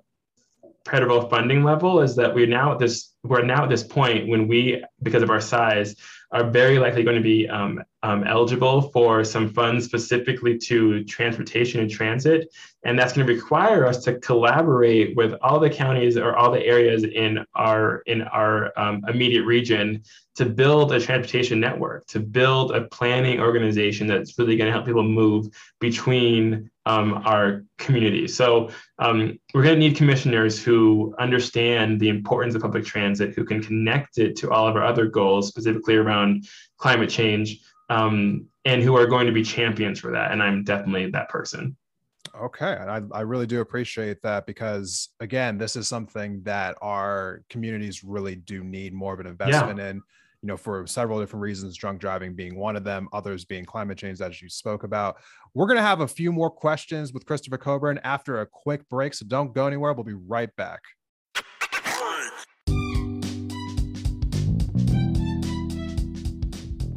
federal 0.85 1.27
funding 1.29 1.63
level 1.63 1.99
is 1.99 2.15
that 2.15 2.33
we're 2.33 2.45
now 2.45 2.71
at 2.71 2.79
this 2.79 3.13
we're 3.23 3.43
now 3.43 3.63
at 3.63 3.69
this 3.69 3.83
point 3.83 4.27
when 4.27 4.47
we 4.47 4.83
because 5.01 5.23
of 5.23 5.31
our 5.31 5.41
size 5.41 5.95
are 6.35 6.43
very 6.43 6.77
likely 6.79 7.01
going 7.01 7.15
to 7.15 7.23
be 7.23 7.47
um, 7.47 7.81
um, 8.03 8.25
eligible 8.25 8.81
for 8.91 9.23
some 9.23 9.47
funds 9.53 9.85
specifically 9.85 10.57
to 10.57 11.01
transportation 11.05 11.79
and 11.79 11.89
transit. 11.89 12.53
And 12.83 12.99
that's 12.99 13.13
going 13.13 13.25
to 13.25 13.33
require 13.33 13.87
us 13.87 14.03
to 14.03 14.19
collaborate 14.19 15.15
with 15.15 15.33
all 15.41 15.61
the 15.61 15.69
counties 15.69 16.17
or 16.17 16.35
all 16.35 16.51
the 16.51 16.61
areas 16.61 17.05
in 17.05 17.45
our 17.55 17.99
in 17.99 18.21
our 18.23 18.77
um, 18.77 19.05
immediate 19.07 19.45
region 19.45 20.03
to 20.35 20.45
build 20.45 20.91
a 20.91 20.99
transportation 20.99 21.61
network, 21.61 22.05
to 22.07 22.19
build 22.19 22.71
a 22.71 22.81
planning 22.89 23.39
organization 23.39 24.05
that's 24.05 24.37
really 24.37 24.57
going 24.57 24.67
to 24.67 24.73
help 24.73 24.85
people 24.85 25.03
move 25.03 25.47
between 25.79 26.69
um, 26.85 27.21
our 27.25 27.63
community. 27.77 28.27
So 28.27 28.69
um, 28.99 29.39
we're 29.53 29.63
going 29.63 29.75
to 29.75 29.79
need 29.79 29.97
commissioners 29.97 30.63
who 30.63 31.15
understand 31.19 31.99
the 31.99 32.09
importance 32.09 32.55
of 32.55 32.61
public 32.61 32.85
transit, 32.85 33.33
who 33.35 33.43
can 33.43 33.61
connect 33.61 34.17
it 34.17 34.35
to 34.37 34.51
all 34.51 34.67
of 34.67 34.75
our 34.75 34.83
other 34.83 35.07
goals, 35.07 35.47
specifically 35.47 35.95
around 35.95 36.45
climate 36.77 37.09
change, 37.09 37.59
um, 37.89 38.47
and 38.65 38.81
who 38.81 38.95
are 38.95 39.07
going 39.07 39.27
to 39.27 39.33
be 39.33 39.43
champions 39.43 39.99
for 39.99 40.11
that. 40.11 40.31
And 40.31 40.41
I'm 40.41 40.63
definitely 40.63 41.09
that 41.11 41.29
person. 41.29 41.75
Okay. 42.39 42.65
I, 42.65 43.01
I 43.11 43.21
really 43.21 43.47
do 43.47 43.61
appreciate 43.61 44.21
that 44.23 44.45
because, 44.45 45.09
again, 45.19 45.57
this 45.57 45.75
is 45.75 45.87
something 45.87 46.41
that 46.43 46.77
our 46.81 47.43
communities 47.49 48.03
really 48.03 48.35
do 48.35 48.63
need 48.63 48.93
more 48.93 49.13
of 49.13 49.19
an 49.19 49.27
investment 49.27 49.79
yeah. 49.79 49.89
in. 49.89 50.01
You 50.41 50.47
know, 50.47 50.57
for 50.57 50.85
several 50.87 51.19
different 51.19 51.41
reasons, 51.41 51.75
drunk 51.75 51.99
driving 51.99 52.35
being 52.35 52.55
one 52.57 52.75
of 52.75 52.83
them, 52.83 53.07
others 53.13 53.45
being 53.45 53.65
climate 53.65 53.97
change, 53.97 54.21
as 54.21 54.41
you 54.41 54.49
spoke 54.49 54.83
about. 54.83 55.17
We're 55.53 55.67
going 55.67 55.77
to 55.77 55.83
have 55.83 56.01
a 56.01 56.07
few 56.07 56.31
more 56.31 56.49
questions 56.49 57.13
with 57.13 57.25
Christopher 57.25 57.57
Coburn 57.57 57.99
after 58.03 58.41
a 58.41 58.45
quick 58.45 58.87
break. 58.89 59.13
So 59.13 59.25
don't 59.25 59.53
go 59.53 59.67
anywhere. 59.67 59.93
We'll 59.93 60.03
be 60.03 60.13
right 60.13 60.55
back. 60.55 60.81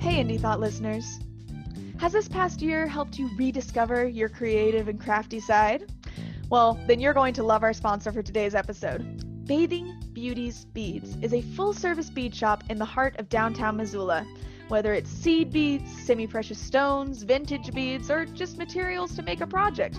Hey, 0.00 0.24
Indie 0.24 0.40
Thought 0.40 0.60
listeners. 0.60 1.18
Has 1.98 2.12
this 2.12 2.28
past 2.28 2.62
year 2.62 2.86
helped 2.86 3.18
you 3.18 3.28
rediscover 3.36 4.06
your 4.06 4.28
creative 4.28 4.88
and 4.88 5.00
crafty 5.00 5.40
side? 5.40 5.92
Well, 6.48 6.78
then 6.86 7.00
you're 7.00 7.12
going 7.12 7.34
to 7.34 7.42
love 7.42 7.62
our 7.62 7.72
sponsor 7.72 8.12
for 8.12 8.22
today's 8.22 8.54
episode. 8.54 9.27
Bathing 9.48 9.96
Beauties 10.12 10.66
Beads 10.74 11.16
is 11.22 11.32
a 11.32 11.40
full 11.40 11.72
service 11.72 12.10
bead 12.10 12.34
shop 12.34 12.64
in 12.68 12.78
the 12.78 12.84
heart 12.84 13.18
of 13.18 13.30
downtown 13.30 13.78
Missoula. 13.78 14.26
Whether 14.68 14.92
it's 14.92 15.08
seed 15.08 15.50
beads, 15.50 15.90
semi 16.04 16.26
precious 16.26 16.58
stones, 16.58 17.22
vintage 17.22 17.72
beads, 17.72 18.10
or 18.10 18.26
just 18.26 18.58
materials 18.58 19.16
to 19.16 19.22
make 19.22 19.40
a 19.40 19.46
project, 19.46 19.98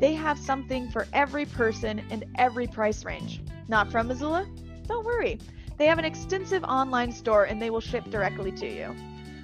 they 0.00 0.12
have 0.14 0.40
something 0.40 0.90
for 0.90 1.06
every 1.12 1.46
person 1.46 2.02
and 2.10 2.24
every 2.36 2.66
price 2.66 3.04
range. 3.04 3.40
Not 3.68 3.92
from 3.92 4.08
Missoula? 4.08 4.48
Don't 4.88 5.06
worry. 5.06 5.38
They 5.78 5.86
have 5.86 6.00
an 6.00 6.04
extensive 6.04 6.64
online 6.64 7.12
store 7.12 7.44
and 7.44 7.62
they 7.62 7.70
will 7.70 7.80
ship 7.80 8.10
directly 8.10 8.50
to 8.50 8.66
you. 8.66 8.96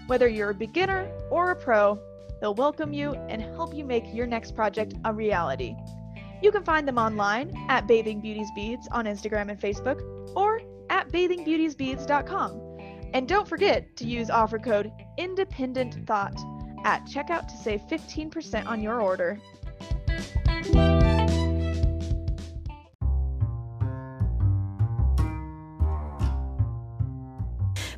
Whether 0.08 0.26
you're 0.26 0.50
a 0.50 0.54
beginner 0.54 1.08
or 1.30 1.52
a 1.52 1.56
pro, 1.56 2.00
they'll 2.40 2.56
welcome 2.56 2.92
you 2.92 3.14
and 3.28 3.40
help 3.40 3.76
you 3.76 3.84
make 3.84 4.12
your 4.12 4.26
next 4.26 4.56
project 4.56 4.94
a 5.04 5.12
reality. 5.12 5.76
You 6.43 6.52
can 6.52 6.64
find 6.64 6.87
them 6.87 6.99
online 6.99 7.52
at 7.69 7.87
Bathing 7.87 8.21
Beauties 8.21 8.50
Beads 8.55 8.88
on 8.93 9.07
Instagram 9.07 9.50
and 9.50 9.61
Facebook 9.61 10.00
or 10.37 10.61
at 10.90 11.09
bathingbeautiesbeads.com. 11.11 12.62
And 13.14 13.28
don't 13.28 13.49
forget 13.49 13.97
to 13.97 14.07
use 14.07 14.31
offer 14.31 14.59
code 14.59 14.93
Independent 15.16 16.07
Thought 16.07 16.38
at 16.85 17.05
checkout 17.07 17.49
to 17.49 17.57
save 17.57 17.81
15% 17.83 18.66
on 18.66 18.83
your 18.83 19.00
order. 19.00 19.40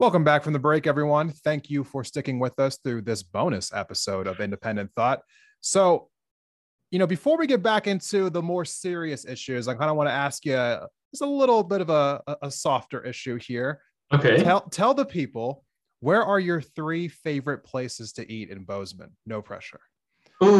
Welcome 0.00 0.22
back 0.22 0.44
from 0.44 0.52
the 0.52 0.60
break, 0.60 0.86
everyone. 0.86 1.30
Thank 1.30 1.70
you 1.70 1.82
for 1.82 2.04
sticking 2.04 2.38
with 2.38 2.60
us 2.60 2.78
through 2.84 3.02
this 3.02 3.24
bonus 3.24 3.72
episode 3.72 4.28
of 4.28 4.38
Independent 4.38 4.92
Thought. 4.94 5.22
So, 5.60 6.08
you 6.92 7.00
know, 7.00 7.06
before 7.08 7.36
we 7.36 7.48
get 7.48 7.64
back 7.64 7.88
into 7.88 8.30
the 8.30 8.40
more 8.40 8.64
serious 8.64 9.26
issues, 9.26 9.66
I 9.66 9.74
kind 9.74 9.90
of 9.90 9.96
want 9.96 10.08
to 10.08 10.12
ask 10.12 10.44
you 10.44 10.52
just 10.52 11.22
a 11.22 11.26
little 11.26 11.64
bit 11.64 11.80
of 11.80 11.90
a, 11.90 12.22
a 12.42 12.48
softer 12.48 13.04
issue 13.04 13.40
here. 13.42 13.80
Okay. 14.14 14.40
Tell, 14.40 14.60
tell 14.60 14.94
the 14.94 15.04
people 15.04 15.64
where 15.98 16.24
are 16.24 16.38
your 16.38 16.60
three 16.60 17.08
favorite 17.08 17.64
places 17.64 18.12
to 18.12 18.32
eat 18.32 18.50
in 18.50 18.62
Bozeman? 18.62 19.16
No 19.26 19.42
pressure. 19.42 19.80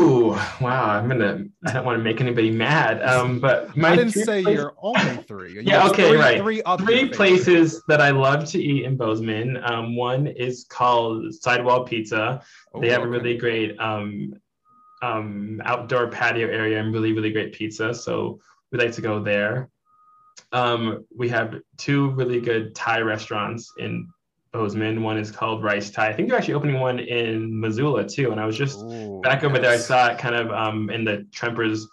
Ooh, 0.09 0.31
wow! 0.61 0.89
I'm 0.91 1.09
gonna. 1.09 1.45
I 1.67 1.73
don't 1.73 1.85
want 1.85 1.99
to 1.99 2.03
make 2.03 2.21
anybody 2.21 2.51
mad. 2.51 3.03
Um, 3.03 3.41
but 3.41 3.77
my 3.77 3.91
I 3.91 3.97
didn't 3.97 4.13
say 4.13 4.43
places... 4.43 4.55
you're 4.55 4.75
only 4.81 5.23
three. 5.25 5.53
You 5.53 5.61
yeah. 5.63 5.89
Okay. 5.89 6.09
Three, 6.09 6.19
right. 6.19 6.41
Three, 6.41 6.63
three 6.79 7.09
places 7.09 7.83
that 7.89 8.01
I 8.01 8.11
love 8.11 8.47
to 8.47 8.63
eat 8.63 8.85
in 8.85 8.97
Bozeman. 8.97 9.59
Um, 9.63 9.97
one 9.97 10.27
is 10.27 10.65
called 10.69 11.35
Sidewall 11.35 11.85
Pizza. 11.85 12.43
Oh, 12.73 12.81
they 12.81 12.89
have 12.91 13.01
okay. 13.01 13.09
a 13.09 13.11
really 13.11 13.37
great 13.37 13.79
um, 13.79 14.35
um, 15.03 15.61
outdoor 15.65 16.09
patio 16.09 16.49
area 16.49 16.81
and 16.81 16.93
really, 16.93 17.13
really 17.13 17.33
great 17.33 17.53
pizza. 17.53 17.95
So 17.95 18.41
we 18.73 18.79
like 18.79 18.93
to 18.93 19.03
go 19.03 19.23
there. 19.23 19.69
Um, 20.53 21.05
we 21.15 21.29
have 21.29 21.57
two 21.77 22.11
really 22.11 22.41
good 22.41 22.75
Thai 22.75 23.01
restaurants 23.01 23.73
in 23.79 24.09
Bozeman. 24.53 25.03
One 25.03 25.19
is 25.19 25.31
called 25.31 25.63
Rice 25.63 25.91
Thai. 25.91 26.09
I 26.09 26.13
think 26.13 26.29
they're 26.29 26.39
actually 26.39 26.55
opening 26.55 26.81
one 26.81 26.99
in 26.99 27.59
Missoula 27.59 28.09
too. 28.09 28.33
And 28.33 28.41
I 28.41 28.47
was 28.47 28.57
just 28.57 28.81
Ooh, 28.81 29.21
back 29.23 29.45
over 29.45 29.57
yes. 29.57 29.63
there. 29.63 29.73
I 29.73 29.77
saw 29.77 30.13
it 30.13 30.19
kind 30.19 30.35
of 30.35 30.51
um, 30.51 30.91
in 30.91 31.05
the 31.05 31.27
Trempers 31.33 31.87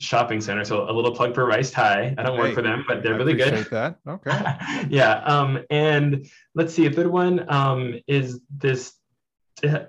shopping 0.00 0.40
center. 0.40 0.64
So 0.64 0.90
a 0.90 0.92
little 0.92 1.14
plug 1.14 1.34
for 1.34 1.46
Rice 1.46 1.70
Thai. 1.70 2.14
I 2.16 2.22
don't 2.22 2.36
hey, 2.36 2.42
work 2.42 2.54
for 2.54 2.62
them, 2.62 2.84
but 2.88 3.02
they're 3.02 3.14
I 3.14 3.18
really 3.18 3.34
good. 3.34 3.66
That 3.70 3.96
okay. 4.06 4.86
yeah. 4.90 5.22
Um, 5.24 5.60
and 5.70 6.26
let's 6.54 6.74
see. 6.74 6.86
A 6.86 6.90
third 6.90 7.06
one 7.06 7.50
um, 7.52 8.00
is 8.06 8.40
this 8.56 8.94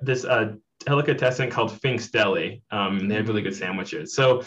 this 0.01 0.25
uh, 0.25 0.54
delicatessen 0.86 1.50
called 1.50 1.72
Fink's 1.82 2.10
Deli. 2.10 2.62
Um, 2.72 3.08
they 3.08 3.16
have 3.16 3.28
really 3.28 3.42
good 3.42 3.56
sandwiches. 3.56 4.13
So 4.13 4.44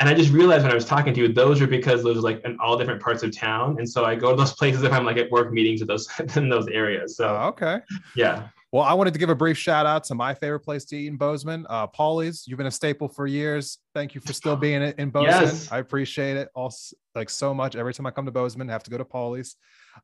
and 0.00 0.08
I 0.08 0.14
just 0.14 0.32
realized 0.32 0.62
when 0.62 0.72
I 0.72 0.74
was 0.74 0.86
talking 0.86 1.12
to 1.12 1.20
you, 1.20 1.28
those 1.30 1.60
are 1.60 1.66
because 1.66 2.02
those 2.02 2.16
are 2.16 2.22
like 2.22 2.42
in 2.46 2.58
all 2.58 2.78
different 2.78 3.02
parts 3.02 3.22
of 3.22 3.36
town. 3.36 3.76
And 3.78 3.88
so 3.88 4.06
I 4.06 4.14
go 4.14 4.30
to 4.30 4.36
those 4.36 4.54
places 4.54 4.82
if 4.82 4.92
I'm 4.92 5.04
like 5.04 5.18
at 5.18 5.30
work 5.30 5.52
meetings 5.52 5.82
in 5.82 5.86
those 5.86 6.08
in 6.36 6.48
those 6.48 6.66
areas. 6.68 7.16
So 7.16 7.28
oh, 7.28 7.48
okay. 7.48 7.80
Yeah. 8.16 8.48
Well, 8.72 8.84
I 8.84 8.94
wanted 8.94 9.12
to 9.12 9.18
give 9.18 9.28
a 9.28 9.34
brief 9.34 9.58
shout 9.58 9.84
out 9.84 10.04
to 10.04 10.14
my 10.14 10.32
favorite 10.32 10.60
place 10.60 10.84
to 10.86 10.96
eat 10.96 11.08
in 11.08 11.16
Bozeman, 11.16 11.66
uh, 11.68 11.88
Paulie's. 11.88 12.44
You've 12.46 12.56
been 12.56 12.68
a 12.68 12.70
staple 12.70 13.08
for 13.08 13.26
years. 13.26 13.78
Thank 13.94 14.14
you 14.14 14.20
for 14.20 14.32
still 14.32 14.56
being 14.56 14.80
in 14.80 15.10
Bozeman. 15.10 15.42
Yes. 15.42 15.70
I 15.72 15.78
appreciate 15.78 16.36
it 16.36 16.48
all 16.54 16.72
like 17.14 17.28
so 17.28 17.52
much. 17.52 17.74
Every 17.74 17.92
time 17.92 18.06
I 18.06 18.12
come 18.12 18.26
to 18.26 18.32
Bozeman, 18.32 18.70
I 18.70 18.72
have 18.72 18.84
to 18.84 18.90
go 18.90 18.96
to 18.96 19.04
Paulie's. 19.04 19.56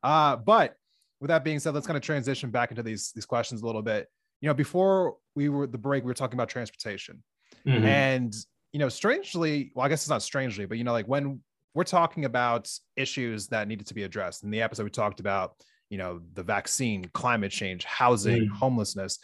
Uh, 0.03 0.35
but 0.35 0.75
with 1.21 1.29
that 1.29 1.43
being 1.43 1.59
said, 1.59 1.73
let's 1.73 1.87
kind 1.87 1.97
of 1.97 2.03
transition 2.03 2.51
back 2.51 2.69
into 2.69 2.83
these 2.83 3.11
these 3.13 3.25
questions 3.25 3.61
a 3.63 3.65
little 3.65 3.81
bit. 3.81 4.07
You 4.41 4.47
know, 4.47 4.53
before 4.53 5.15
we 5.33 5.49
were 5.49 5.65
the 5.65 5.79
break, 5.79 6.03
we 6.03 6.07
were 6.07 6.13
talking 6.13 6.35
about 6.37 6.49
transportation, 6.49 7.23
mm-hmm. 7.65 7.85
and 7.85 8.35
you 8.71 8.79
know, 8.79 8.89
strangely, 8.89 9.71
well, 9.73 9.85
I 9.85 9.89
guess 9.89 10.03
it's 10.03 10.09
not 10.09 10.21
strangely, 10.21 10.65
but 10.65 10.77
you 10.77 10.83
know, 10.83 10.91
like 10.91 11.07
when 11.07 11.41
we're 11.73 11.83
talking 11.83 12.25
about 12.25 12.71
issues 12.95 13.47
that 13.47 13.67
needed 13.67 13.87
to 13.87 13.93
be 13.93 14.03
addressed 14.03 14.43
in 14.43 14.49
the 14.49 14.61
episode, 14.61 14.83
we 14.83 14.89
talked 14.89 15.19
about, 15.19 15.55
you 15.89 15.97
know, 15.97 16.21
the 16.33 16.43
vaccine, 16.43 17.05
climate 17.13 17.51
change, 17.51 17.85
housing, 17.85 18.45
mm. 18.45 18.49
homelessness. 18.49 19.19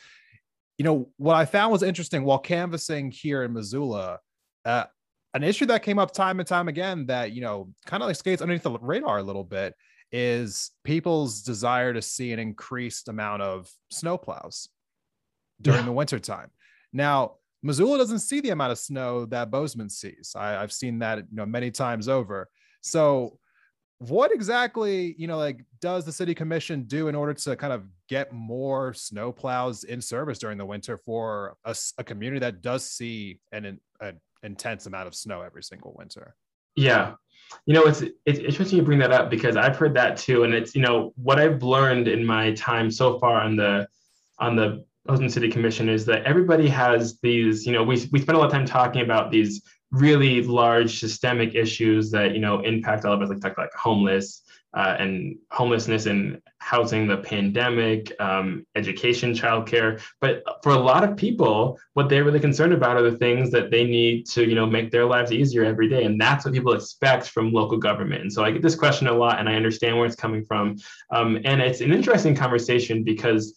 You 0.78 0.86
know, 0.86 1.10
what 1.18 1.36
I 1.36 1.46
found 1.46 1.72
was 1.72 1.84
interesting 1.84 2.24
while 2.24 2.40
canvassing 2.40 3.12
here 3.12 3.44
in 3.44 3.54
Missoula, 3.54 4.20
uh, 4.66 4.86
an 5.34 5.44
issue 5.44 5.66
that 5.66 5.84
came 5.84 6.00
up 6.00 6.12
time 6.12 6.40
and 6.40 6.48
time 6.48 6.68
again 6.68 7.08
that, 7.08 7.32
you 7.32 7.42
know, 7.42 7.74
kind 7.86 8.04
of 8.04 8.08
like 8.08 8.16
skates 8.16 8.42
underneath 8.42 8.64
the 8.64 8.78
radar 8.80 9.18
a 9.18 9.24
little 9.24 9.44
bit 9.44 9.74
is 10.12 10.72
people's 10.84 11.42
desire 11.42 11.92
to 11.92 12.02
see 12.02 12.32
an 12.34 12.40
increased 12.40 13.08
amount 13.08 13.42
of 13.42 13.68
snowplows 13.92 14.68
during 15.60 15.80
yeah. 15.80 15.86
the 15.86 15.92
wintertime. 15.92 16.52
Now, 16.94 17.38
Missoula 17.64 17.98
doesn't 17.98 18.20
see 18.20 18.42
the 18.42 18.50
amount 18.50 18.74
of 18.74 18.78
snow 18.78 19.26
that 19.28 19.50
Bozeman 19.50 19.90
sees. 19.90 20.36
I, 20.38 20.52
have 20.52 20.74
seen 20.74 21.00
that 21.00 21.20
you 21.20 21.38
know 21.38 21.46
many 21.46 21.72
times 21.72 22.10
over. 22.10 22.50
So, 22.82 23.40
what 24.00 24.34
exactly 24.34 25.16
you 25.18 25.28
know 25.28 25.38
like 25.38 25.64
does 25.80 26.04
the 26.04 26.12
city 26.12 26.36
commission 26.36 26.84
do 26.84 27.08
in 27.08 27.16
order 27.16 27.34
to 27.34 27.56
kind 27.56 27.72
of 27.72 27.84
get 28.10 28.34
more 28.34 28.94
snow 28.94 29.32
plows 29.32 29.86
in 29.86 30.02
service 30.02 30.40
during 30.40 30.58
the 30.58 30.66
winter 30.66 30.98
for 30.98 31.56
a, 31.64 31.74
a 31.98 32.04
community 32.04 32.40
that 32.40 32.62
does 32.62 32.86
see 32.86 33.40
an, 33.54 33.80
an 34.02 34.20
intense 34.44 34.86
amount 34.86 35.08
of 35.08 35.16
snow 35.16 35.42
every 35.42 35.64
single 35.64 35.96
winter? 35.98 36.36
Yeah, 36.76 37.14
you 37.66 37.74
know 37.74 37.84
it's 37.84 38.04
it's 38.26 38.40
interesting 38.40 38.80
you 38.80 38.84
bring 38.84 39.00
that 39.00 39.14
up 39.14 39.30
because 39.30 39.56
I've 39.56 39.78
heard 39.78 39.94
that 39.94 40.18
too, 40.18 40.44
and 40.44 40.54
it's 40.54 40.76
you 40.76 40.82
know 40.82 41.14
what 41.16 41.40
I've 41.40 41.64
learned 41.64 42.10
in 42.10 42.26
my 42.26 42.52
time 42.54 42.92
so 42.92 43.20
far 43.20 43.40
on 43.42 43.56
the 43.56 43.88
on 44.38 44.58
the 44.58 44.84
Bozeman 45.06 45.30
City 45.30 45.50
Commission 45.50 45.90
is 45.90 46.06
that 46.06 46.24
everybody 46.24 46.70
has 46.70 47.20
these, 47.22 47.66
you 47.66 47.74
know, 47.74 47.84
we, 47.84 48.08
we 48.12 48.22
spend 48.22 48.38
a 48.38 48.40
lot 48.40 48.46
of 48.46 48.52
time 48.52 48.66
talking 48.66 49.02
about 49.02 49.32
these 49.32 49.62
really 49.92 50.42
large 50.42 51.00
systemic 51.00 51.56
issues 51.56 52.10
that, 52.12 52.34
you 52.34 52.40
know, 52.40 52.62
impact 52.62 53.06
all 53.06 53.14
of 53.14 53.22
us, 53.22 53.44
like, 53.44 53.58
like 53.58 53.74
homeless, 53.74 54.42
uh, 54.76 54.96
and 54.98 55.38
homelessness 55.52 56.08
and 56.08 56.42
housing, 56.58 57.06
the 57.06 57.18
pandemic, 57.18 58.12
um, 58.20 58.66
education, 58.76 59.34
childcare. 59.34 60.02
But 60.20 60.42
for 60.64 60.72
a 60.72 60.80
lot 60.80 61.04
of 61.04 61.16
people, 61.16 61.78
what 61.94 62.10
they're 62.10 62.24
really 62.24 62.40
concerned 62.40 62.74
about 62.74 62.98
are 62.98 63.08
the 63.08 63.18
things 63.18 63.52
that 63.52 63.70
they 63.70 63.84
need 63.84 64.26
to, 64.30 64.44
you 64.44 64.56
know, 64.56 64.66
make 64.66 64.90
their 64.90 65.06
lives 65.06 65.32
easier 65.32 65.64
every 65.64 65.90
day. 65.90 66.06
And 66.06 66.20
that's 66.20 66.44
what 66.44 66.56
people 66.56 66.74
expect 66.74 67.28
from 67.28 67.52
local 67.52 67.78
government. 67.78 68.22
And 68.24 68.34
so 68.34 68.44
I 68.44 68.50
get 68.50 68.64
this 68.64 68.74
question 68.74 69.08
a 69.08 69.14
lot, 69.14 69.40
and 69.40 69.48
I 69.48 69.56
understand 69.56 69.96
where 69.96 70.08
it's 70.08 70.16
coming 70.16 70.44
from. 70.44 70.78
Um, 71.12 71.40
and 71.46 71.62
it's 71.62 71.82
an 71.82 71.94
interesting 71.94 72.34
conversation 72.34 73.04
because 73.04 73.54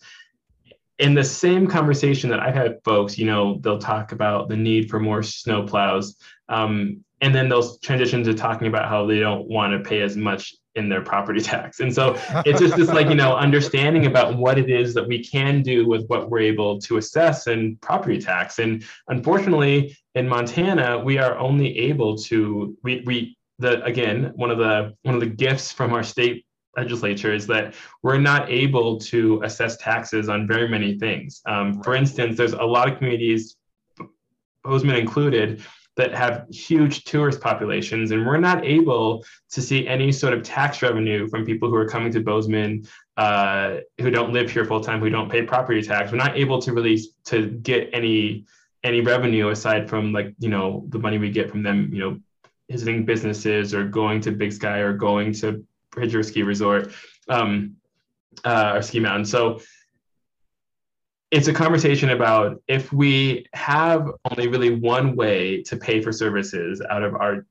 in 0.99 1.15
the 1.15 1.25
same 1.25 1.67
conversation 1.67 2.31
that 2.31 2.41
I've 2.41 2.55
had 2.55 2.79
folks, 2.85 3.19
you 3.19 3.27
know, 3.27 3.59
they'll 3.61 3.79
talk 3.79 4.13
about 4.13 4.49
the 4.49 4.57
need 4.57 4.89
for 4.89 4.99
more 4.99 5.23
snow 5.23 5.65
plows. 5.65 6.17
Um, 6.49 7.05
and 7.21 7.35
then 7.35 7.49
they'll 7.49 7.77
transition 7.79 8.23
to 8.25 8.35
talking 8.35 8.69
about 8.69 8.89
how 8.89 9.07
they 9.07 9.19
don't 9.19 9.49
want 9.49 9.73
to 9.73 9.89
pay 9.89 10.03
as 10.03 10.17
much 10.17 10.55
in 10.75 10.89
their 10.89 11.03
property 11.03 11.41
tax. 11.53 11.81
And 11.81 11.95
so 11.95 12.19
it's 12.45 12.61
just 12.61 12.77
this 12.77 12.89
like, 12.89 13.09
you 13.09 13.15
know, 13.15 13.35
understanding 13.35 14.07
about 14.07 14.37
what 14.37 14.59
it 14.59 14.71
is 14.71 14.95
that 14.95 15.07
we 15.07 15.25
can 15.25 15.63
do 15.63 15.87
with 15.87 16.07
what 16.07 16.31
we're 16.31 16.41
able 16.41 16.79
to 16.81 16.99
assess 16.99 17.47
in 17.47 17.77
property 17.77 18.19
tax. 18.19 18.59
And 18.59 18.85
unfortunately, 19.09 19.97
in 20.15 20.29
Montana, 20.29 20.99
we 20.99 21.19
are 21.19 21.37
only 21.39 21.79
able 21.79 22.17
to 22.19 22.77
we 22.83 23.03
we 23.07 23.37
the 23.59 23.83
again, 23.85 24.33
one 24.35 24.51
of 24.51 24.59
the 24.59 24.95
one 25.03 25.15
of 25.15 25.21
the 25.21 25.27
gifts 25.27 25.73
from 25.73 25.93
our 25.93 26.03
state 26.03 26.46
legislature 26.77 27.33
is 27.33 27.47
that 27.47 27.75
we're 28.03 28.19
not 28.19 28.51
able 28.51 28.99
to 28.99 29.41
assess 29.45 29.77
taxes 29.77 30.29
on 30.29 30.47
very 30.47 30.69
many 30.69 30.99
things. 30.99 31.43
Um, 31.47 31.83
for 31.83 31.95
instance, 31.95 32.37
there's 32.37 32.53
a 32.53 32.63
lot 32.63 32.91
of 32.91 32.99
communities, 32.99 33.57
Bozeman 34.63 34.97
included, 34.97 35.63
that 35.97 36.15
have 36.15 36.47
huge 36.51 37.05
tourist 37.05 37.41
populations, 37.41 38.11
and 38.11 38.27
we're 38.27 38.37
not 38.39 38.65
able 38.65 39.25
to 39.51 39.63
see 39.63 39.87
any 39.89 40.13
sort 40.13 40.35
of 40.35 40.43
tax 40.43 40.83
revenue 40.83 41.27
from 41.27 41.45
people 41.45 41.71
who 41.71 41.77
are 41.77 41.89
coming 41.89 42.13
to 42.13 42.21
Bozeman 42.21 42.87
uh, 43.17 43.79
who 43.99 44.11
don't 44.11 44.31
live 44.33 44.51
here 44.51 44.67
full 44.67 44.81
time, 44.81 45.01
who 45.01 45.09
don't 45.09 45.31
pay 45.31 45.43
property 45.43 45.81
tax. 45.81 46.13
We're 46.13 46.19
not 46.19 46.37
able 46.37 46.61
to 46.61 46.73
really 46.75 47.01
to 47.27 47.49
get 47.49 47.89
any 47.95 48.45
any 48.85 49.01
revenue 49.01 49.49
aside 49.49 49.89
from 49.89 50.13
like 50.13 50.35
you 50.39 50.51
know 50.51 50.85
the 50.91 50.99
money 50.99 51.17
we 51.17 51.31
get 51.31 51.51
from 51.51 51.63
them, 51.63 51.89
you 51.91 51.99
know, 51.99 52.21
visiting 52.71 53.07
businesses 53.07 53.73
or 53.73 53.85
going 53.85 54.21
to 54.21 54.33
Big 54.33 54.53
Sky 54.53 54.79
or 54.81 54.93
going 54.93 55.33
to 55.35 55.65
Bridger 55.97 56.23
Ski 56.23 56.45
Resort 56.45 56.93
um, 57.29 57.77
uh, 58.45 58.75
or 58.77 58.83
Ski 58.83 59.01
Mountain. 59.01 59.25
So 59.25 59.61
it's 61.33 61.49
a 61.49 61.53
conversation 61.53 62.11
about 62.11 62.63
if 62.69 62.93
we 62.93 63.47
have 63.53 64.09
only 64.31 64.47
really 64.47 64.71
one 64.77 65.17
way 65.17 65.63
to 65.65 65.77
pay 65.77 66.01
for 66.01 66.13
services 66.13 66.81
out 66.89 67.03
of 67.03 67.15
our 67.15 67.45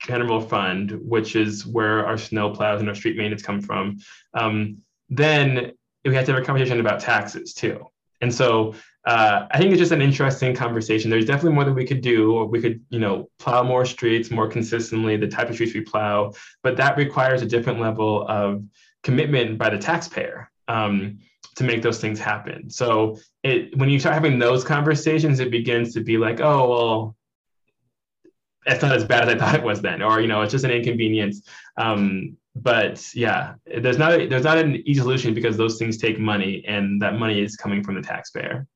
general 0.00 0.40
fund, 0.40 0.98
which 1.02 1.36
is 1.36 1.64
where 1.66 2.04
our 2.06 2.18
snow 2.18 2.50
plows 2.50 2.80
and 2.80 2.88
our 2.88 2.94
street 2.94 3.16
maintenance 3.16 3.42
come 3.42 3.60
from, 3.60 3.98
um, 4.34 4.82
then 5.10 5.72
we 6.04 6.14
have 6.14 6.24
to 6.24 6.32
have 6.32 6.42
a 6.42 6.44
conversation 6.44 6.80
about 6.80 7.00
taxes 7.00 7.54
too. 7.54 7.86
And 8.20 8.34
so 8.34 8.74
uh, 9.04 9.46
I 9.50 9.58
think 9.58 9.72
it's 9.72 9.78
just 9.78 9.92
an 9.92 10.02
interesting 10.02 10.54
conversation. 10.54 11.10
There's 11.10 11.24
definitely 11.24 11.54
more 11.54 11.64
that 11.64 11.72
we 11.72 11.86
could 11.86 12.02
do, 12.02 12.34
or 12.34 12.46
we 12.46 12.60
could, 12.60 12.80
you 12.90 12.98
know, 12.98 13.30
plow 13.38 13.62
more 13.62 13.84
streets 13.84 14.30
more 14.30 14.48
consistently, 14.48 15.16
the 15.16 15.28
type 15.28 15.48
of 15.48 15.54
streets 15.54 15.74
we 15.74 15.80
plow, 15.80 16.32
but 16.62 16.76
that 16.76 16.96
requires 16.96 17.42
a 17.42 17.46
different 17.46 17.80
level 17.80 18.26
of 18.28 18.62
commitment 19.02 19.58
by 19.58 19.70
the 19.70 19.78
taxpayer. 19.78 20.50
Um, 20.68 21.18
to 21.56 21.64
make 21.64 21.82
those 21.82 22.00
things 22.00 22.18
happen. 22.18 22.70
So 22.70 23.18
it 23.42 23.76
when 23.76 23.90
you 23.90 23.98
start 23.98 24.14
having 24.14 24.38
those 24.38 24.64
conversations, 24.64 25.40
it 25.40 25.50
begins 25.50 25.92
to 25.94 26.00
be 26.00 26.16
like, 26.16 26.40
oh 26.40 26.68
well, 26.70 27.16
it's 28.66 28.82
not 28.82 28.94
as 28.94 29.04
bad 29.04 29.28
as 29.28 29.34
I 29.34 29.38
thought 29.38 29.54
it 29.56 29.62
was 29.62 29.82
then, 29.82 30.00
or 30.00 30.20
you 30.20 30.28
know, 30.28 30.42
it's 30.42 30.52
just 30.52 30.64
an 30.64 30.70
inconvenience. 30.70 31.42
Um, 31.76 32.36
but 32.56 33.04
yeah, 33.14 33.54
there's 33.66 33.98
not 33.98 34.12
a, 34.12 34.26
there's 34.26 34.44
not 34.44 34.58
an 34.58 34.76
easy 34.86 35.00
solution 35.00 35.34
because 35.34 35.56
those 35.56 35.78
things 35.78 35.98
take 35.98 36.18
money, 36.18 36.64
and 36.66 37.00
that 37.02 37.18
money 37.18 37.42
is 37.42 37.56
coming 37.56 37.82
from 37.82 37.94
the 37.94 38.02
taxpayer. 38.02 38.66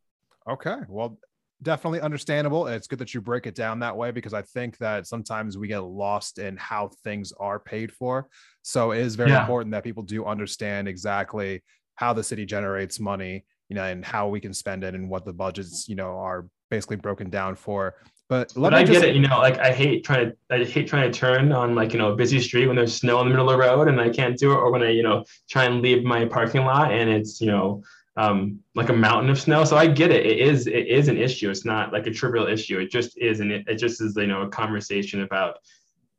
Okay, 0.49 0.77
well, 0.89 1.19
definitely 1.63 2.01
understandable. 2.01 2.67
It's 2.67 2.87
good 2.87 2.99
that 2.99 3.15
you 3.15 3.21
break 3.21 3.47
it 3.47 3.55
down 3.55 3.81
that 3.81 3.97
way 3.97 4.11
because 4.11 4.35
I 4.35 4.43
think 4.43 4.77
that 4.79 5.07
sometimes 5.07 5.57
we 5.57 5.68
get 5.68 5.79
lost 5.79 6.38
in 6.38 6.57
how 6.57 6.90
things 7.03 7.33
are 7.40 7.59
paid 7.59 7.90
for. 7.92 8.29
So 8.62 8.92
it 8.92 8.99
is 8.99 9.14
very 9.14 9.31
yeah. 9.31 9.40
important 9.40 9.73
that 9.73 9.85
people 9.85 10.03
do 10.03 10.27
understand 10.27 10.88
exactly 10.88 11.62
how 11.95 12.12
the 12.12 12.23
city 12.23 12.45
generates 12.45 13.01
money, 13.01 13.45
you 13.68 13.77
know, 13.77 13.85
and 13.85 14.05
how 14.05 14.29
we 14.29 14.40
can 14.40 14.53
spend 14.53 14.85
it 14.85 14.95
and 14.95 15.09
what 15.09 15.25
the 15.25 15.33
budgets, 15.33 15.88
you 15.88 15.95
know, 15.95 16.18
are 16.18 16.47
basically 16.71 16.97
broken 16.97 17.31
down 17.31 17.55
for. 17.55 17.95
But 18.29 18.57
let 18.57 18.71
but 18.71 18.77
me 18.77 18.79
I 18.81 18.85
just... 18.85 19.01
get 19.01 19.09
it, 19.11 19.14
you 19.14 19.27
know, 19.27 19.38
like 19.38 19.59
I 19.59 19.73
hate 19.73 20.05
trying 20.05 20.31
to 20.31 20.37
I 20.51 20.64
hate 20.64 20.88
trying 20.88 21.11
to 21.11 21.18
turn 21.18 21.53
on 21.53 21.75
like, 21.75 21.92
you 21.92 21.99
know, 21.99 22.12
a 22.12 22.16
busy 22.16 22.40
street 22.40 22.66
when 22.66 22.77
there's 22.77 22.95
snow 22.95 23.21
in 23.21 23.29
the 23.29 23.31
middle 23.31 23.49
of 23.49 23.57
the 23.57 23.64
road 23.64 23.88
and 23.88 24.01
I 24.01 24.09
can't 24.11 24.37
do 24.37 24.53
it, 24.53 24.57
or 24.57 24.73
when 24.73 24.83
I, 24.83 24.90
you 24.90 25.03
know, 25.03 25.25
try 25.49 25.64
and 25.64 25.81
leave 25.81 26.05
my 26.05 26.25
parking 26.25 26.64
lot 26.64 26.92
and 26.92 27.09
it's, 27.09 27.40
you 27.40 27.47
know, 27.47 27.83
um, 28.16 28.61
like 28.74 28.88
a 28.88 28.94
mountain 28.94 29.31
of 29.31 29.40
snow. 29.40 29.64
So 29.64 29.77
I 29.77 29.87
get 29.87 30.11
it. 30.11 30.24
It 30.24 30.38
is 30.38 30.66
it 30.66 30.87
is 30.87 31.09
an 31.09 31.18
issue. 31.18 31.50
It's 31.50 31.64
not 31.64 31.92
like 31.92 32.07
a 32.07 32.11
trivial 32.11 32.46
issue. 32.46 32.79
It 32.79 32.90
just 32.90 33.18
is, 33.18 33.40
and 33.40 33.50
it, 33.50 33.66
it 33.68 33.77
just 33.77 34.00
is 34.00 34.16
you 34.16 34.27
know 34.27 34.42
a 34.42 34.48
conversation 34.48 35.22
about 35.22 35.59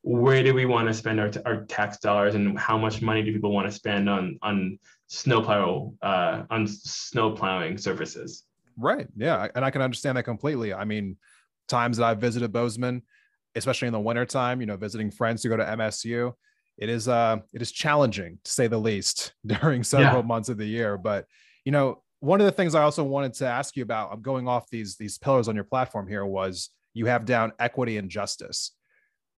where 0.02 0.44
do 0.44 0.54
we 0.54 0.66
want 0.66 0.88
to 0.88 0.94
spend 0.94 1.20
our, 1.20 1.32
our 1.46 1.64
tax 1.66 1.98
dollars 1.98 2.36
and 2.36 2.60
how 2.60 2.78
much 2.78 3.02
money 3.02 3.24
do 3.24 3.34
people 3.34 3.52
want 3.52 3.68
to 3.68 3.72
spend 3.72 4.10
on 4.10 4.38
on 4.42 4.78
snowplow 5.08 5.94
uh, 6.02 6.44
on 6.50 6.68
snow 6.68 7.32
plowing 7.32 7.78
services. 7.78 8.44
Right. 8.78 9.08
Yeah, 9.16 9.48
and 9.56 9.64
I 9.64 9.72
can 9.72 9.82
understand 9.82 10.18
that 10.18 10.24
completely. 10.24 10.74
I 10.74 10.84
mean, 10.84 11.18
times 11.68 11.98
that 11.98 12.06
I've 12.06 12.20
visited 12.20 12.52
Bozeman, 12.52 13.04
especially 13.56 13.88
in 13.88 13.94
the 13.94 14.00
wintertime, 14.00 14.60
you 14.60 14.68
know, 14.68 14.78
visiting 14.78 15.12
friends 15.12 15.44
who 15.44 15.50
go 15.50 15.58
to 15.58 15.64
MSU, 15.64 16.34
it 16.78 16.90
is 16.90 17.08
uh 17.08 17.38
it 17.54 17.62
is 17.62 17.72
challenging 17.72 18.38
to 18.44 18.52
say 18.52 18.68
the 18.68 18.78
least 18.78 19.34
during 19.46 19.84
several 19.84 20.22
yeah. 20.22 20.28
months 20.28 20.50
of 20.50 20.58
the 20.58 20.66
year. 20.66 20.98
But 20.98 21.26
you 21.66 21.72
know, 21.72 22.02
one 22.22 22.40
of 22.40 22.46
the 22.46 22.52
things 22.52 22.74
I 22.74 22.84
also 22.84 23.04
wanted 23.04 23.34
to 23.36 23.48
ask 23.48 23.76
you 23.76 23.84
about, 23.84 24.12
I'm 24.14 24.22
going 24.22 24.48
off 24.48 24.70
these 24.70 24.96
these 24.96 25.18
pillars 25.18 25.48
on 25.48 25.56
your 25.56 25.66
platform 25.66 26.08
here, 26.08 26.26
was 26.26 26.70
you 26.94 27.08
have 27.08 27.26
down 27.26 27.52
equity 27.60 27.98
and 27.98 28.10
justice. 28.10 28.72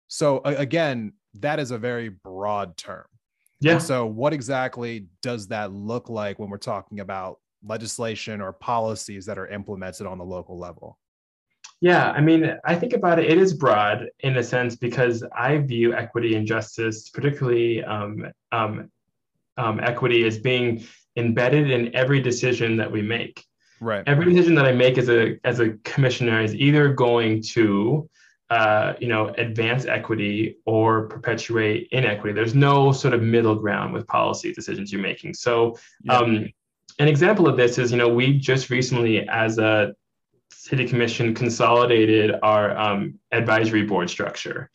So 0.08 0.42
again, 0.44 1.14
that 1.36 1.60
is 1.60 1.72
a 1.72 1.78
very 1.78 2.10
broad 2.10 2.78
term. 2.78 3.06
Yeah. 3.60 3.74
And 3.74 3.82
so, 3.82 4.06
what 4.06 4.34
exactly 4.34 5.08
does 5.22 5.48
that 5.48 5.74
look 5.74 6.10
like 6.10 6.38
when 6.38 6.50
we're 6.50 6.58
talking 6.58 7.00
about 7.00 7.40
legislation 7.66 8.40
or 8.40 8.54
policies 8.54 9.26
that 9.26 9.38
are 9.38 9.48
implemented 9.48 10.06
on 10.06 10.18
the 10.18 10.24
local 10.24 10.60
level? 10.60 11.00
Yeah, 11.80 12.12
I 12.12 12.22
mean, 12.22 12.56
I 12.66 12.76
think 12.76 12.94
about 12.94 13.20
it, 13.20 13.30
it 13.30 13.38
is 13.38 13.54
broad 13.54 14.10
in 14.22 14.38
a 14.38 14.44
sense 14.44 14.76
because 14.76 15.24
I 15.36 15.58
view 15.60 15.94
equity 15.94 16.36
and 16.36 16.48
justice, 16.48 17.10
particularly 17.10 17.84
um, 17.84 18.28
um, 18.52 18.90
um, 19.58 19.80
equity, 19.80 20.26
as 20.26 20.40
being 20.40 20.84
embedded 21.18 21.70
in 21.70 21.94
every 21.96 22.22
decision 22.22 22.78
that 22.78 22.92
we 22.92 23.02
make. 23.02 23.44
Right. 23.82 24.04
Every 24.08 24.26
decision 24.26 24.56
that 24.56 24.66
I 24.66 24.72
make 24.72 24.98
as 24.98 25.10
a 25.10 25.38
as 25.44 25.60
a 25.60 25.72
commissioner 25.84 26.42
is 26.42 26.56
either 26.56 26.94
going 26.94 27.44
to 27.54 28.10
uh, 28.50 28.94
you 29.00 29.08
know, 29.10 29.28
advance 29.38 29.86
equity 29.86 30.58
or 30.66 31.08
perpetuate 31.08 31.90
inequity. 31.92 32.34
There's 32.34 32.56
no 32.56 32.92
sort 32.92 33.14
of 33.14 33.22
middle 33.22 33.56
ground 33.56 33.94
with 33.94 34.08
policy 34.08 34.54
decisions 34.54 34.92
you're 34.92 35.02
making. 35.02 35.34
So, 35.34 35.78
yeah. 36.04 36.18
um, 36.18 36.48
an 37.00 37.08
example 37.08 37.48
of 37.48 37.58
this 37.58 37.78
is, 37.78 37.92
you 37.92 37.98
know, 37.98 38.08
we 38.08 38.38
just 38.38 38.70
recently, 38.70 39.28
as 39.28 39.58
a 39.60 39.94
city 40.50 40.88
commission, 40.88 41.36
consolidated 41.36 42.36
our 42.42 42.76
um, 42.78 43.20
advisory 43.32 43.84
board 43.84 44.10
structure. 44.10 44.70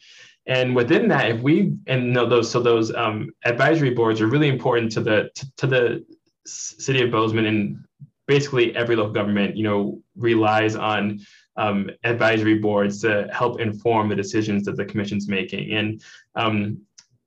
And 0.46 0.76
within 0.76 1.08
that, 1.08 1.30
if 1.30 1.40
we 1.40 1.72
and 1.86 2.12
no, 2.12 2.28
those 2.28 2.50
so 2.50 2.60
those 2.60 2.94
um, 2.94 3.30
advisory 3.44 3.90
boards 3.90 4.20
are 4.20 4.26
really 4.26 4.48
important 4.48 4.92
to 4.92 5.00
the 5.00 5.30
to, 5.34 5.52
to 5.56 5.66
the 5.66 6.06
city 6.46 7.02
of 7.02 7.10
Bozeman 7.10 7.46
and 7.46 7.84
basically 8.26 8.74
every 8.76 8.96
local 8.96 9.12
government, 9.12 9.56
you 9.56 9.64
know, 9.64 10.00
relies 10.16 10.76
on 10.76 11.20
um, 11.56 11.90
advisory 12.04 12.58
boards 12.58 13.00
to 13.02 13.28
help 13.32 13.60
inform 13.60 14.08
the 14.08 14.16
decisions 14.16 14.64
that 14.64 14.76
the 14.76 14.84
commission's 14.84 15.28
making. 15.28 15.72
And 15.72 16.02
um, 16.34 16.78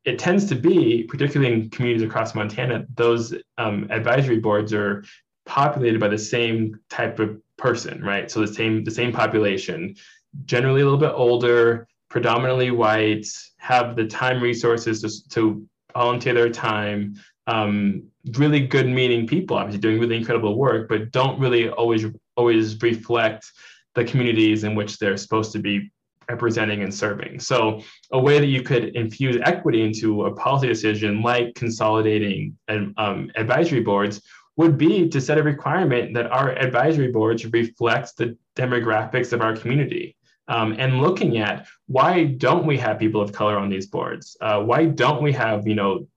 it 0.04 0.20
tends 0.20 0.46
to 0.46 0.56
be, 0.56 1.04
particularly 1.04 1.54
in 1.54 1.70
communities 1.70 2.08
across 2.08 2.36
Montana, 2.36 2.86
those 2.96 3.34
um, 3.58 3.88
advisory 3.90 4.40
boards 4.40 4.74
are 4.74 5.04
populated 5.46 6.00
by 6.00 6.08
the 6.08 6.18
same 6.18 6.80
type 6.90 7.20
of 7.20 7.40
person, 7.58 8.04
right? 8.04 8.30
So 8.30 8.42
the 8.42 8.54
same 8.54 8.84
the 8.84 8.92
same 8.92 9.12
population, 9.12 9.96
generally 10.46 10.82
a 10.82 10.84
little 10.84 11.00
bit 11.00 11.14
older, 11.14 11.88
predominantly 12.10 12.72
white, 12.72 13.28
have 13.58 13.96
the 13.96 14.06
time 14.06 14.42
resources 14.42 15.02
to, 15.02 15.30
to 15.30 15.68
volunteer 15.94 16.34
their 16.34 16.50
time. 16.50 17.16
Um, 17.48 18.04
really 18.38 18.66
good 18.66 18.88
meaning 18.88 19.28
people, 19.28 19.58
obviously 19.58 19.80
doing 19.80 20.00
really 20.00 20.18
incredible 20.18 20.58
work, 20.58 20.90
but 20.90 21.12
don't 21.12 21.40
really 21.40 21.70
always 21.70 22.06
always 22.36 22.82
reflect 22.82 23.52
the 23.94 24.04
communities 24.04 24.64
in 24.64 24.76
which 24.76 24.98
they're 24.98 25.18
supposed 25.18 25.52
to 25.54 25.60
be 25.60 25.92
representing 26.30 26.82
and 26.82 26.94
serving. 26.94 27.40
So, 27.40 27.82
a 28.12 28.20
way 28.20 28.40
that 28.40 28.48
you 28.48 28.62
could 28.62 28.96
infuse 28.96 29.38
equity 29.44 29.84
into 29.84 30.26
a 30.26 30.36
policy 30.36 30.68
decision, 30.68 31.22
like 31.22 31.56
consolidating 31.56 32.58
um, 32.98 33.32
advisory 33.36 33.82
boards, 33.82 34.22
would 34.58 34.78
be 34.78 35.10
to 35.10 35.22
set 35.22 35.38
a 35.38 35.44
requirement 35.44 36.14
that 36.14 36.28
our 36.32 36.52
advisory 36.52 37.12
boards 37.12 37.46
reflect 37.46 38.18
the 38.18 38.38
demographics 38.56 39.34
of 39.34 39.42
our 39.42 39.56
community. 39.56 40.16
Um, 40.48 40.76
and 40.78 41.02
looking 41.02 41.40
at 41.40 41.66
why 41.88 42.26
don't 42.26 42.66
we 42.66 42.78
have 42.78 43.00
people 43.00 43.20
of 43.20 43.32
color 43.32 43.58
on 43.58 43.70
these 43.70 43.88
boards? 43.88 44.38
Uh, 44.42 44.62
why 44.62 44.86
don't 44.86 45.22
we 45.22 45.34
have, 45.34 45.68
you 45.68 45.76
know, 45.76 46.08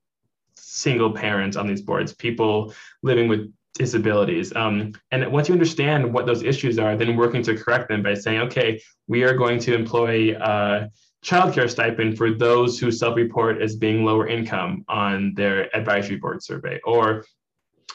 single 0.58 1.12
parents 1.12 1.56
on 1.56 1.66
these 1.66 1.82
boards, 1.82 2.12
people 2.14 2.74
living 3.02 3.28
with 3.28 3.52
disabilities. 3.74 4.52
Um, 4.56 4.92
and 5.10 5.30
once 5.30 5.48
you 5.48 5.54
understand 5.54 6.12
what 6.12 6.26
those 6.26 6.42
issues 6.42 6.78
are, 6.78 6.96
then 6.96 7.16
working 7.16 7.42
to 7.44 7.56
correct 7.56 7.88
them 7.88 8.02
by 8.02 8.14
saying, 8.14 8.40
okay, 8.40 8.80
we 9.06 9.22
are 9.22 9.34
going 9.34 9.58
to 9.60 9.74
employ 9.74 10.36
a 10.36 10.90
childcare 11.24 11.70
stipend 11.70 12.16
for 12.16 12.32
those 12.32 12.78
who 12.78 12.90
self-report 12.90 13.60
as 13.60 13.76
being 13.76 14.04
lower 14.04 14.26
income 14.26 14.84
on 14.88 15.34
their 15.34 15.74
advisory 15.76 16.16
board 16.16 16.42
survey, 16.42 16.80
or 16.84 17.24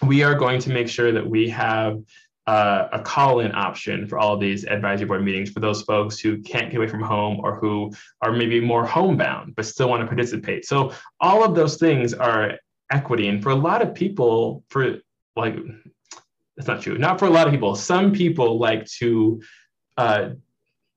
we 0.05 0.23
are 0.23 0.35
going 0.35 0.59
to 0.59 0.69
make 0.69 0.89
sure 0.89 1.11
that 1.11 1.25
we 1.25 1.49
have 1.49 2.01
uh, 2.47 2.89
a 2.91 2.99
call-in 2.99 3.53
option 3.55 4.07
for 4.07 4.19
all 4.19 4.37
these 4.37 4.65
advisory 4.65 5.07
board 5.07 5.23
meetings 5.23 5.49
for 5.49 5.61
those 5.61 5.81
folks 5.83 6.19
who 6.19 6.41
can't 6.41 6.69
get 6.69 6.77
away 6.77 6.87
from 6.87 7.01
home 7.01 7.39
or 7.41 7.55
who 7.55 7.91
are 8.21 8.33
maybe 8.33 8.59
more 8.59 8.85
homebound 8.85 9.55
but 9.55 9.65
still 9.65 9.89
want 9.89 10.01
to 10.01 10.07
participate. 10.07 10.65
So 10.65 10.91
all 11.21 11.43
of 11.43 11.55
those 11.55 11.77
things 11.77 12.13
are 12.13 12.53
equity, 12.91 13.27
and 13.27 13.41
for 13.41 13.49
a 13.49 13.55
lot 13.55 13.81
of 13.81 13.93
people, 13.93 14.63
for 14.69 14.97
like 15.35 15.55
that's 16.55 16.67
not 16.67 16.81
true. 16.81 16.97
Not 16.97 17.17
for 17.17 17.25
a 17.25 17.29
lot 17.29 17.47
of 17.47 17.53
people. 17.53 17.75
Some 17.75 18.11
people 18.11 18.59
like 18.59 18.85
to 18.99 19.41
uh, 19.97 20.29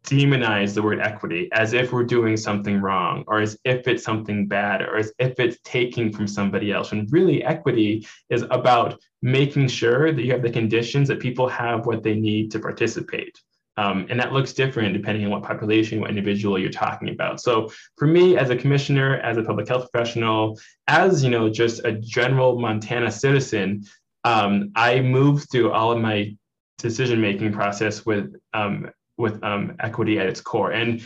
demonize 0.06 0.72
the 0.72 0.82
word 0.82 1.00
equity 1.00 1.48
as 1.52 1.72
if 1.72 1.92
we're 1.92 2.04
doing 2.04 2.36
something 2.36 2.80
wrong 2.80 3.24
or 3.26 3.40
as 3.40 3.58
if 3.64 3.88
it's 3.88 4.04
something 4.04 4.46
bad 4.46 4.80
or 4.80 4.96
as 4.96 5.12
if 5.18 5.38
it's 5.38 5.58
taking 5.64 6.12
from 6.12 6.26
somebody 6.26 6.72
else. 6.72 6.92
When 6.92 7.06
really 7.10 7.44
equity 7.44 8.06
is 8.30 8.42
about 8.50 8.98
making 9.20 9.68
sure 9.68 10.12
that 10.12 10.22
you 10.22 10.32
have 10.32 10.42
the 10.42 10.50
conditions 10.50 11.08
that 11.08 11.20
people 11.20 11.48
have 11.48 11.86
what 11.86 12.02
they 12.02 12.14
need 12.14 12.50
to 12.52 12.60
participate. 12.60 13.38
Um, 13.78 14.06
and 14.08 14.18
that 14.18 14.32
looks 14.32 14.54
different 14.54 14.94
depending 14.94 15.24
on 15.24 15.30
what 15.32 15.42
population, 15.42 16.00
what 16.00 16.08
individual 16.08 16.58
you're 16.58 16.70
talking 16.70 17.10
about. 17.10 17.40
So 17.40 17.70
for 17.98 18.06
me, 18.06 18.38
as 18.38 18.48
a 18.48 18.56
commissioner, 18.56 19.16
as 19.16 19.36
a 19.36 19.42
public 19.42 19.68
health 19.68 19.90
professional, 19.90 20.58
as 20.86 21.22
you 21.22 21.30
know, 21.30 21.50
just 21.50 21.84
a 21.84 21.92
general 21.92 22.58
Montana 22.58 23.10
citizen, 23.10 23.84
um, 24.24 24.70
I 24.74 25.00
move 25.00 25.46
through 25.50 25.72
all 25.72 25.92
of 25.92 26.00
my 26.00 26.36
decision 26.78 27.20
making 27.20 27.52
process 27.52 28.06
with 28.06 28.34
um, 28.54 28.90
with 29.16 29.42
um, 29.42 29.76
equity 29.80 30.18
at 30.18 30.26
its 30.26 30.40
core. 30.40 30.72
And 30.72 31.02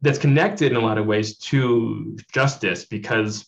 that's 0.00 0.18
connected 0.18 0.72
in 0.72 0.76
a 0.76 0.80
lot 0.80 0.98
of 0.98 1.06
ways 1.06 1.36
to 1.38 2.16
justice 2.32 2.84
because 2.84 3.46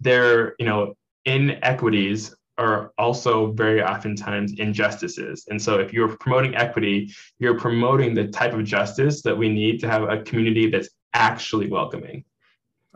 there, 0.00 0.54
you 0.58 0.66
know, 0.66 0.94
inequities 1.24 2.34
are 2.56 2.92
also 2.98 3.52
very 3.52 3.82
oftentimes 3.82 4.52
injustices. 4.58 5.46
And 5.48 5.60
so 5.60 5.78
if 5.78 5.92
you're 5.92 6.16
promoting 6.16 6.54
equity, 6.54 7.12
you're 7.38 7.58
promoting 7.58 8.14
the 8.14 8.28
type 8.28 8.52
of 8.52 8.64
justice 8.64 9.22
that 9.22 9.36
we 9.36 9.48
need 9.48 9.80
to 9.80 9.88
have 9.88 10.04
a 10.04 10.22
community 10.22 10.70
that's 10.70 10.88
actually 11.14 11.68
welcoming. 11.68 12.24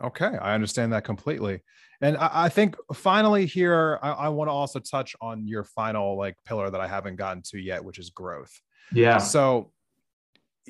Okay, 0.01 0.37
I 0.41 0.53
understand 0.53 0.93
that 0.93 1.03
completely. 1.03 1.61
And 2.01 2.15
I, 2.15 2.29
I 2.45 2.49
think 2.49 2.77
finally 2.93 3.45
here, 3.45 3.99
I, 4.01 4.11
I 4.11 4.29
want 4.29 4.47
to 4.47 4.53
also 4.53 4.79
touch 4.79 5.15
on 5.19 5.45
your 5.45 5.65
final 5.65 6.17
like 6.17 6.37
pillar 6.45 6.69
that 6.69 6.79
I 6.79 6.87
haven't 6.87 7.17
gotten 7.17 7.43
to 7.49 7.59
yet, 7.59 7.83
which 7.83 7.99
is 7.99 8.09
growth. 8.09 8.61
Yeah. 8.93 9.17
So 9.17 9.71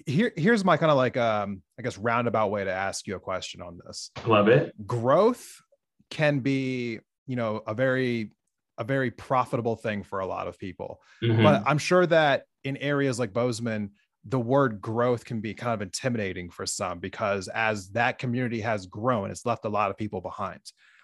here 0.05 0.31
here's 0.35 0.63
my 0.63 0.77
kind 0.77 0.91
of 0.91 0.97
like 0.97 1.17
um 1.17 1.61
i 1.77 1.81
guess 1.81 1.97
roundabout 1.97 2.51
way 2.51 2.63
to 2.63 2.71
ask 2.71 3.07
you 3.07 3.15
a 3.15 3.19
question 3.19 3.61
on 3.61 3.79
this. 3.85 4.11
Love 4.25 4.47
it. 4.47 4.73
Growth 4.87 5.61
can 6.09 6.39
be 6.39 6.99
you 7.27 7.35
know 7.35 7.61
a 7.67 7.73
very 7.73 8.31
a 8.77 8.83
very 8.83 9.11
profitable 9.11 9.75
thing 9.75 10.03
for 10.03 10.19
a 10.19 10.25
lot 10.25 10.47
of 10.47 10.57
people. 10.57 10.99
Mm-hmm. 11.23 11.43
but 11.43 11.63
i'm 11.65 11.77
sure 11.77 12.05
that 12.05 12.43
in 12.63 12.77
areas 12.77 13.19
like 13.19 13.33
bozeman 13.33 13.91
the 14.25 14.39
word 14.39 14.81
growth 14.81 15.23
can 15.23 15.39
be 15.39 15.53
kind 15.53 15.73
of 15.73 15.81
intimidating 15.81 16.49
for 16.49 16.65
some 16.65 16.99
because 16.99 17.47
as 17.47 17.89
that 17.91 18.19
community 18.19 18.59
has 18.61 18.85
grown 18.85 19.31
it's 19.31 19.45
left 19.45 19.65
a 19.65 19.69
lot 19.69 19.89
of 19.89 19.97
people 19.97 20.21
behind. 20.21 20.61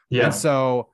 Yeah. 0.10 0.26
and 0.26 0.34
so 0.34 0.90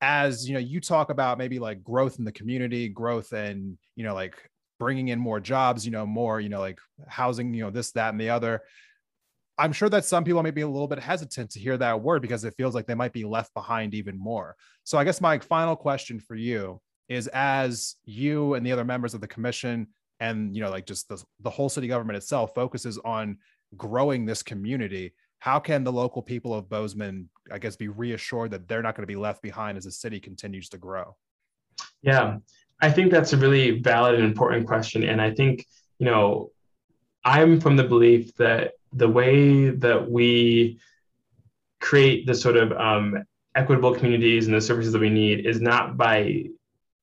as 0.00 0.46
you 0.48 0.54
know 0.54 0.60
you 0.60 0.80
talk 0.80 1.10
about 1.10 1.38
maybe 1.38 1.58
like 1.58 1.82
growth 1.82 2.18
in 2.18 2.24
the 2.24 2.32
community 2.32 2.88
growth 2.88 3.32
and 3.32 3.78
you 3.94 4.04
know 4.04 4.14
like 4.14 4.36
bringing 4.78 5.08
in 5.08 5.18
more 5.18 5.40
jobs, 5.40 5.84
you 5.84 5.92
know, 5.92 6.06
more, 6.06 6.40
you 6.40 6.48
know, 6.48 6.60
like 6.60 6.78
housing, 7.08 7.52
you 7.54 7.64
know, 7.64 7.70
this, 7.70 7.92
that, 7.92 8.10
and 8.10 8.20
the 8.20 8.30
other. 8.30 8.62
I'm 9.58 9.72
sure 9.72 9.88
that 9.88 10.04
some 10.04 10.24
people 10.24 10.42
may 10.42 10.50
be 10.50 10.60
a 10.60 10.68
little 10.68 10.88
bit 10.88 10.98
hesitant 10.98 11.50
to 11.52 11.58
hear 11.58 11.78
that 11.78 12.02
word 12.02 12.20
because 12.20 12.44
it 12.44 12.54
feels 12.56 12.74
like 12.74 12.86
they 12.86 12.94
might 12.94 13.14
be 13.14 13.24
left 13.24 13.54
behind 13.54 13.94
even 13.94 14.18
more. 14.18 14.54
So 14.84 14.98
I 14.98 15.04
guess 15.04 15.20
my 15.20 15.38
final 15.38 15.76
question 15.76 16.20
for 16.20 16.34
you 16.34 16.80
is 17.08 17.28
as 17.28 17.96
you 18.04 18.54
and 18.54 18.66
the 18.66 18.72
other 18.72 18.84
members 18.84 19.14
of 19.14 19.20
the 19.20 19.26
commission 19.26 19.86
and 20.20 20.54
you 20.54 20.62
know 20.62 20.70
like 20.70 20.86
just 20.86 21.08
the, 21.08 21.22
the 21.40 21.50
whole 21.50 21.68
city 21.68 21.88
government 21.88 22.16
itself 22.16 22.54
focuses 22.54 22.98
on 23.04 23.38
growing 23.76 24.24
this 24.24 24.42
community 24.42 25.12
how 25.38 25.58
can 25.58 25.84
the 25.84 25.92
local 25.92 26.22
people 26.22 26.54
of 26.54 26.68
bozeman 26.68 27.28
i 27.52 27.58
guess 27.58 27.76
be 27.76 27.88
reassured 27.88 28.50
that 28.50 28.66
they're 28.68 28.82
not 28.82 28.94
going 28.94 29.02
to 29.02 29.06
be 29.06 29.16
left 29.16 29.42
behind 29.42 29.76
as 29.76 29.84
the 29.84 29.90
city 29.90 30.18
continues 30.18 30.68
to 30.68 30.78
grow 30.78 31.14
yeah 32.02 32.36
I 32.80 32.90
think 32.90 33.10
that's 33.10 33.32
a 33.32 33.36
really 33.36 33.80
valid 33.80 34.16
and 34.16 34.24
important 34.24 34.66
question. 34.66 35.02
And 35.02 35.20
I 35.20 35.30
think, 35.30 35.66
you 35.98 36.06
know, 36.06 36.50
I'm 37.24 37.60
from 37.60 37.76
the 37.76 37.84
belief 37.84 38.34
that 38.36 38.72
the 38.92 39.08
way 39.08 39.70
that 39.70 40.10
we 40.10 40.78
create 41.80 42.26
the 42.26 42.34
sort 42.34 42.56
of 42.56 42.72
um, 42.72 43.24
equitable 43.54 43.94
communities 43.94 44.46
and 44.46 44.54
the 44.54 44.60
services 44.60 44.92
that 44.92 45.00
we 45.00 45.10
need 45.10 45.46
is 45.46 45.60
not 45.60 45.96
by 45.96 46.44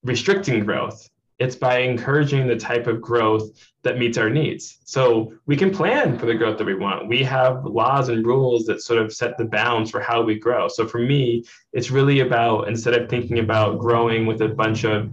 restricting 0.04 0.64
growth. 0.64 1.10
It's 1.40 1.56
by 1.56 1.80
encouraging 1.80 2.48
the 2.48 2.56
type 2.56 2.88
of 2.88 3.02
growth 3.02 3.50
that 3.82 3.98
meets 3.98 4.18
our 4.18 4.30
needs. 4.30 4.78
So 4.86 5.34
we 5.46 5.58
can 5.58 5.72
plan 5.72 6.18
for 6.18 6.28
the 6.28 6.36
growth 6.36 6.58
that 6.60 6.66
we 6.66 6.76
want. 6.76 7.08
We 7.08 7.24
have 7.24 7.66
laws 7.66 8.10
and 8.10 8.26
rules 8.26 8.66
that 8.66 8.82
sort 8.82 9.00
of 9.00 9.12
set 9.12 9.38
the 9.38 9.46
bounds 9.46 9.90
for 9.90 10.00
how 10.00 10.22
we 10.22 10.40
grow. 10.40 10.68
So 10.68 10.88
for 10.88 11.00
me, 11.00 11.44
it's 11.74 11.92
really 11.92 12.20
about 12.20 12.68
instead 12.68 12.94
of 12.94 13.10
thinking 13.10 13.40
about 13.40 13.80
growing 13.80 14.26
with 14.26 14.42
a 14.42 14.48
bunch 14.48 14.86
of 14.86 15.12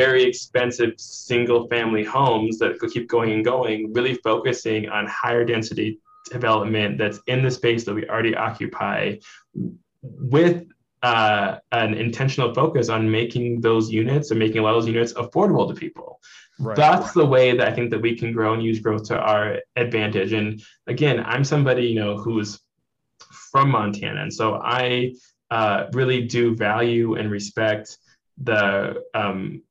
very 0.00 0.22
expensive 0.24 0.92
single 0.96 1.68
family 1.68 2.04
homes 2.04 2.58
that 2.58 2.78
keep 2.92 3.06
going 3.08 3.30
and 3.32 3.44
going, 3.44 3.92
really 3.92 4.14
focusing 4.14 4.88
on 4.88 5.06
higher 5.06 5.44
density 5.44 5.98
development 6.30 6.98
that's 6.98 7.20
in 7.26 7.42
the 7.42 7.50
space 7.50 7.84
that 7.84 7.94
we 7.94 8.08
already 8.08 8.34
occupy 8.34 9.16
with 10.02 10.66
uh, 11.02 11.56
an 11.72 11.94
intentional 11.94 12.54
focus 12.54 12.88
on 12.88 13.10
making 13.10 13.60
those 13.60 13.90
units 13.90 14.30
and 14.30 14.38
making 14.38 14.58
a 14.58 14.62
lot 14.62 14.74
of 14.74 14.82
those 14.82 14.92
units 14.94 15.12
affordable 15.14 15.68
to 15.68 15.74
people. 15.74 16.20
Right. 16.58 16.76
That's 16.76 17.12
the 17.12 17.24
way 17.24 17.56
that 17.56 17.66
I 17.66 17.72
think 17.74 17.90
that 17.90 18.00
we 18.00 18.16
can 18.16 18.32
grow 18.32 18.52
and 18.54 18.62
use 18.62 18.80
growth 18.80 19.04
to 19.08 19.18
our 19.18 19.58
advantage. 19.76 20.32
And 20.32 20.62
again, 20.86 21.22
I'm 21.24 21.44
somebody 21.44 21.86
you 21.86 21.98
know 22.02 22.16
who's 22.16 22.60
from 23.50 23.70
Montana, 23.70 24.20
and 24.22 24.32
so 24.32 24.54
I 24.54 25.14
uh, 25.50 25.86
really 25.92 26.20
do 26.26 26.54
value 26.54 27.16
and 27.16 27.30
respect 27.30 27.96
the 28.42 29.02
um, 29.14 29.62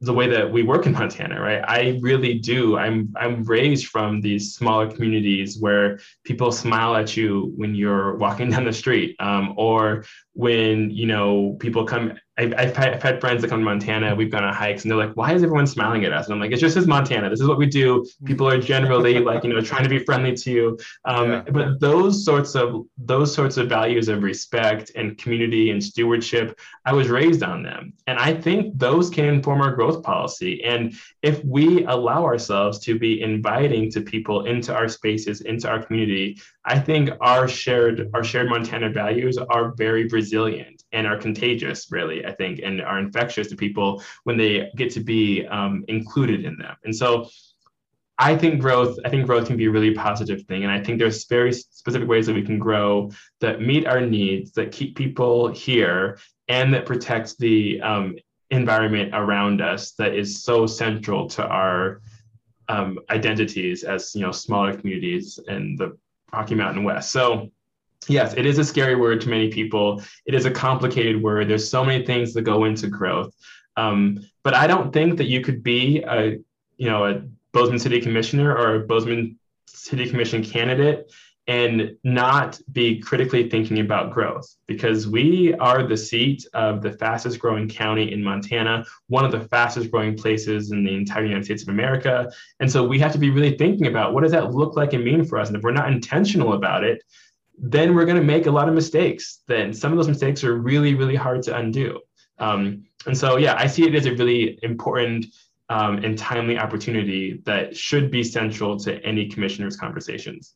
the 0.00 0.12
way 0.12 0.28
that 0.28 0.50
we 0.50 0.62
work 0.62 0.86
in 0.86 0.92
Montana, 0.92 1.40
right? 1.40 1.62
I 1.66 1.98
really 2.02 2.34
do. 2.34 2.76
I'm 2.76 3.12
I'm 3.16 3.44
raised 3.44 3.86
from 3.86 4.20
these 4.20 4.54
smaller 4.54 4.90
communities 4.90 5.58
where 5.58 5.98
people 6.24 6.52
smile 6.52 6.94
at 6.96 7.16
you 7.16 7.52
when 7.56 7.74
you're 7.74 8.16
walking 8.16 8.50
down 8.52 8.64
the 8.64 8.72
street, 8.72 9.16
um, 9.20 9.54
or 9.56 10.04
when 10.34 10.90
you 10.90 11.06
know 11.06 11.56
people 11.60 11.84
come 11.84 12.12
I've, 12.38 12.52
I've, 12.58 12.76
had, 12.76 12.94
I've, 12.94 13.02
had, 13.02 13.20
friends 13.20 13.40
that 13.42 13.48
come 13.48 13.60
to 13.60 13.64
Montana. 13.64 14.14
We've 14.14 14.30
gone 14.30 14.44
on 14.44 14.52
hikes, 14.52 14.82
and 14.82 14.90
they're 14.90 14.98
like, 14.98 15.16
"Why 15.16 15.32
is 15.32 15.42
everyone 15.42 15.66
smiling 15.66 16.04
at 16.04 16.12
us?" 16.12 16.26
And 16.26 16.34
I'm 16.34 16.40
like, 16.40 16.52
"It's 16.52 16.60
just 16.60 16.76
as 16.76 16.86
Montana. 16.86 17.30
This 17.30 17.40
is 17.40 17.48
what 17.48 17.56
we 17.56 17.66
do. 17.66 18.06
People 18.26 18.46
are 18.46 18.58
generally 18.58 19.18
like, 19.20 19.42
you 19.42 19.52
know, 19.52 19.60
trying 19.62 19.84
to 19.84 19.88
be 19.88 20.00
friendly 20.00 20.34
to 20.34 20.50
you." 20.50 20.78
Um, 21.06 21.30
yeah. 21.30 21.42
But 21.50 21.80
those 21.80 22.24
sorts 22.24 22.54
of 22.54 22.86
those 22.98 23.32
sorts 23.32 23.56
of 23.56 23.68
values 23.68 24.08
of 24.08 24.22
respect 24.22 24.92
and 24.96 25.16
community 25.16 25.70
and 25.70 25.82
stewardship, 25.82 26.58
I 26.84 26.92
was 26.92 27.08
raised 27.08 27.42
on 27.42 27.62
them, 27.62 27.94
and 28.06 28.18
I 28.18 28.34
think 28.34 28.78
those 28.78 29.08
can 29.08 29.24
inform 29.24 29.62
our 29.62 29.74
growth 29.74 30.02
policy. 30.02 30.62
And 30.62 30.94
if 31.22 31.42
we 31.42 31.84
allow 31.86 32.24
ourselves 32.24 32.78
to 32.80 32.98
be 32.98 33.22
inviting 33.22 33.90
to 33.92 34.02
people 34.02 34.44
into 34.44 34.74
our 34.74 34.88
spaces, 34.88 35.40
into 35.40 35.70
our 35.70 35.82
community, 35.82 36.38
I 36.66 36.78
think 36.80 37.10
our 37.20 37.48
shared 37.48 38.10
our 38.12 38.22
shared 38.22 38.50
Montana 38.50 38.90
values 38.90 39.38
are 39.38 39.72
very 39.74 40.06
resilient 40.08 40.82
and 40.92 41.06
are 41.06 41.16
contagious, 41.16 41.90
really. 41.90 42.25
I 42.26 42.32
think, 42.32 42.60
and 42.62 42.82
are 42.82 42.98
infectious 42.98 43.48
to 43.48 43.56
people 43.56 44.02
when 44.24 44.36
they 44.36 44.70
get 44.76 44.90
to 44.92 45.00
be 45.00 45.46
um, 45.46 45.84
included 45.88 46.44
in 46.44 46.56
them. 46.58 46.76
And 46.84 46.94
so, 46.94 47.28
I 48.18 48.34
think 48.34 48.60
growth. 48.60 48.98
I 49.04 49.10
think 49.10 49.26
growth 49.26 49.46
can 49.46 49.56
be 49.56 49.66
a 49.66 49.70
really 49.70 49.92
positive 49.92 50.42
thing, 50.46 50.64
and 50.64 50.72
I 50.72 50.82
think 50.82 50.98
there's 50.98 51.26
very 51.26 51.52
specific 51.52 52.08
ways 52.08 52.26
that 52.26 52.34
we 52.34 52.42
can 52.42 52.58
grow 52.58 53.10
that 53.40 53.60
meet 53.60 53.86
our 53.86 54.00
needs, 54.00 54.52
that 54.52 54.72
keep 54.72 54.96
people 54.96 55.48
here, 55.48 56.18
and 56.48 56.72
that 56.72 56.86
protect 56.86 57.38
the 57.38 57.80
um, 57.82 58.16
environment 58.50 59.10
around 59.12 59.60
us 59.60 59.92
that 59.92 60.14
is 60.14 60.42
so 60.42 60.66
central 60.66 61.28
to 61.28 61.44
our 61.46 62.00
um, 62.68 62.98
identities 63.10 63.84
as 63.84 64.14
you 64.14 64.22
know 64.22 64.32
smaller 64.32 64.74
communities 64.74 65.38
in 65.48 65.76
the 65.76 65.96
Rocky 66.32 66.54
Mountain 66.54 66.84
West. 66.84 67.10
So 67.10 67.50
yes, 68.08 68.34
it 68.36 68.46
is 68.46 68.58
a 68.58 68.64
scary 68.64 68.94
word 68.94 69.20
to 69.22 69.28
many 69.28 69.48
people. 69.48 70.02
It 70.26 70.34
is 70.34 70.46
a 70.46 70.50
complicated 70.50 71.22
word. 71.22 71.48
There's 71.48 71.68
so 71.68 71.84
many 71.84 72.04
things 72.04 72.32
that 72.34 72.42
go 72.42 72.64
into 72.64 72.88
growth. 72.88 73.34
Um, 73.76 74.20
but 74.42 74.54
I 74.54 74.66
don't 74.66 74.92
think 74.92 75.18
that 75.18 75.26
you 75.26 75.40
could 75.40 75.62
be 75.62 76.02
a, 76.02 76.38
you 76.76 76.88
know, 76.88 77.04
a 77.06 77.22
Bozeman 77.52 77.78
City 77.78 78.00
Commissioner 78.00 78.56
or 78.56 78.76
a 78.76 78.80
Bozeman 78.80 79.38
City 79.66 80.08
Commission 80.08 80.42
candidate 80.42 81.12
and 81.48 81.96
not 82.02 82.58
be 82.72 82.98
critically 82.98 83.48
thinking 83.48 83.78
about 83.78 84.12
growth 84.12 84.56
because 84.66 85.06
we 85.06 85.54
are 85.54 85.86
the 85.86 85.96
seat 85.96 86.44
of 86.54 86.82
the 86.82 86.90
fastest 86.90 87.38
growing 87.38 87.68
county 87.68 88.12
in 88.12 88.22
Montana, 88.22 88.84
one 89.06 89.24
of 89.24 89.30
the 89.30 89.40
fastest 89.40 89.90
growing 89.92 90.16
places 90.16 90.72
in 90.72 90.82
the 90.82 90.92
entire 90.92 91.24
United 91.24 91.44
States 91.44 91.62
of 91.62 91.68
America. 91.68 92.30
And 92.58 92.70
so 92.70 92.84
we 92.84 92.98
have 92.98 93.12
to 93.12 93.18
be 93.18 93.30
really 93.30 93.56
thinking 93.56 93.86
about 93.86 94.12
what 94.12 94.24
does 94.24 94.32
that 94.32 94.54
look 94.54 94.76
like 94.76 94.92
and 94.92 95.04
mean 95.04 95.24
for 95.24 95.38
us? 95.38 95.48
And 95.48 95.56
if 95.56 95.62
we're 95.62 95.70
not 95.70 95.92
intentional 95.92 96.54
about 96.54 96.82
it, 96.82 97.02
then 97.58 97.94
we're 97.94 98.04
going 98.04 98.18
to 98.18 98.24
make 98.24 98.46
a 98.46 98.50
lot 98.50 98.68
of 98.68 98.74
mistakes. 98.74 99.42
Then 99.48 99.72
some 99.72 99.92
of 99.92 99.96
those 99.96 100.08
mistakes 100.08 100.44
are 100.44 100.56
really, 100.56 100.94
really 100.94 101.16
hard 101.16 101.42
to 101.44 101.56
undo. 101.56 102.00
Um, 102.38 102.84
and 103.06 103.16
so, 103.16 103.36
yeah, 103.36 103.54
I 103.56 103.66
see 103.66 103.86
it 103.86 103.94
as 103.94 104.06
a 104.06 104.14
really 104.14 104.58
important 104.62 105.26
um, 105.68 105.98
and 106.04 106.16
timely 106.18 106.58
opportunity 106.58 107.42
that 107.44 107.76
should 107.76 108.10
be 108.10 108.22
central 108.22 108.78
to 108.80 109.02
any 109.04 109.28
commissioner's 109.28 109.76
conversations. 109.76 110.54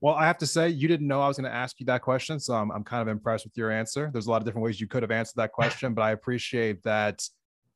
Well, 0.00 0.14
I 0.14 0.26
have 0.26 0.38
to 0.38 0.46
say, 0.46 0.68
you 0.68 0.88
didn't 0.88 1.06
know 1.06 1.22
I 1.22 1.28
was 1.28 1.38
going 1.38 1.50
to 1.50 1.56
ask 1.56 1.80
you 1.80 1.86
that 1.86 2.02
question. 2.02 2.38
So 2.38 2.54
I'm, 2.54 2.70
I'm 2.70 2.84
kind 2.84 3.00
of 3.00 3.08
impressed 3.08 3.44
with 3.44 3.56
your 3.56 3.70
answer. 3.70 4.10
There's 4.12 4.26
a 4.26 4.30
lot 4.30 4.42
of 4.42 4.44
different 4.44 4.64
ways 4.64 4.80
you 4.80 4.86
could 4.86 5.02
have 5.02 5.10
answered 5.10 5.36
that 5.36 5.52
question, 5.52 5.94
but 5.94 6.02
I 6.02 6.10
appreciate 6.10 6.82
that, 6.82 7.26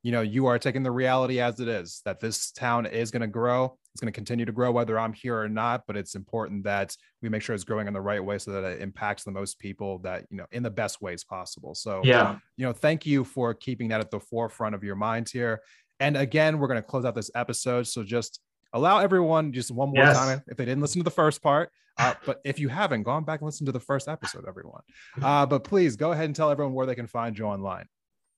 you 0.03 0.11
know, 0.11 0.21
you 0.21 0.45
are 0.45 0.59
taking 0.59 0.83
the 0.83 0.91
reality 0.91 1.41
as 1.41 1.59
it 1.59 1.67
is 1.67 2.01
that 2.05 2.19
this 2.19 2.51
town 2.51 2.85
is 2.85 3.09
going 3.09 3.21
to 3.21 3.27
grow. 3.27 3.77
It's 3.93 4.01
going 4.01 4.11
to 4.11 4.15
continue 4.15 4.45
to 4.45 4.51
grow 4.51 4.71
whether 4.71 4.97
I'm 4.97 5.13
here 5.13 5.37
or 5.37 5.49
not, 5.49 5.83
but 5.85 5.97
it's 5.97 6.15
important 6.15 6.63
that 6.63 6.95
we 7.21 7.29
make 7.29 7.41
sure 7.41 7.53
it's 7.53 7.65
growing 7.65 7.87
in 7.87 7.93
the 7.93 8.01
right 8.01 8.23
way 8.23 8.37
so 8.37 8.51
that 8.51 8.63
it 8.63 8.81
impacts 8.81 9.23
the 9.23 9.31
most 9.31 9.59
people 9.59 9.99
that, 9.99 10.25
you 10.29 10.37
know, 10.37 10.45
in 10.51 10.63
the 10.63 10.69
best 10.69 11.01
ways 11.01 11.23
possible. 11.23 11.75
So, 11.75 12.01
yeah, 12.03 12.37
you 12.55 12.65
know, 12.65 12.71
thank 12.71 13.05
you 13.05 13.23
for 13.23 13.53
keeping 13.53 13.89
that 13.89 13.99
at 13.99 14.09
the 14.09 14.19
forefront 14.19 14.75
of 14.75 14.83
your 14.83 14.95
mind 14.95 15.29
here. 15.29 15.61
And 15.99 16.15
again, 16.15 16.57
we're 16.57 16.67
going 16.67 16.81
to 16.81 16.87
close 16.87 17.05
out 17.05 17.15
this 17.15 17.31
episode. 17.35 17.85
So 17.87 18.03
just 18.03 18.39
allow 18.73 18.99
everyone 18.99 19.51
just 19.51 19.71
one 19.71 19.89
more 19.89 20.03
yes. 20.03 20.17
time 20.17 20.41
if 20.47 20.57
they 20.57 20.65
didn't 20.65 20.81
listen 20.81 20.99
to 20.99 21.03
the 21.03 21.11
first 21.11 21.41
part. 21.41 21.71
Uh, 21.97 22.13
but 22.25 22.39
if 22.43 22.59
you 22.59 22.69
haven't, 22.69 23.03
gone 23.03 23.23
back 23.23 23.41
and 23.41 23.45
listen 23.45 23.65
to 23.65 23.71
the 23.71 23.79
first 23.79 24.07
episode, 24.07 24.45
everyone. 24.47 24.81
Uh, 25.21 25.45
but 25.45 25.63
please 25.63 25.95
go 25.95 26.13
ahead 26.13 26.25
and 26.25 26.35
tell 26.35 26.49
everyone 26.49 26.73
where 26.73 26.85
they 26.85 26.95
can 26.95 27.05
find 27.05 27.37
you 27.37 27.45
online. 27.45 27.85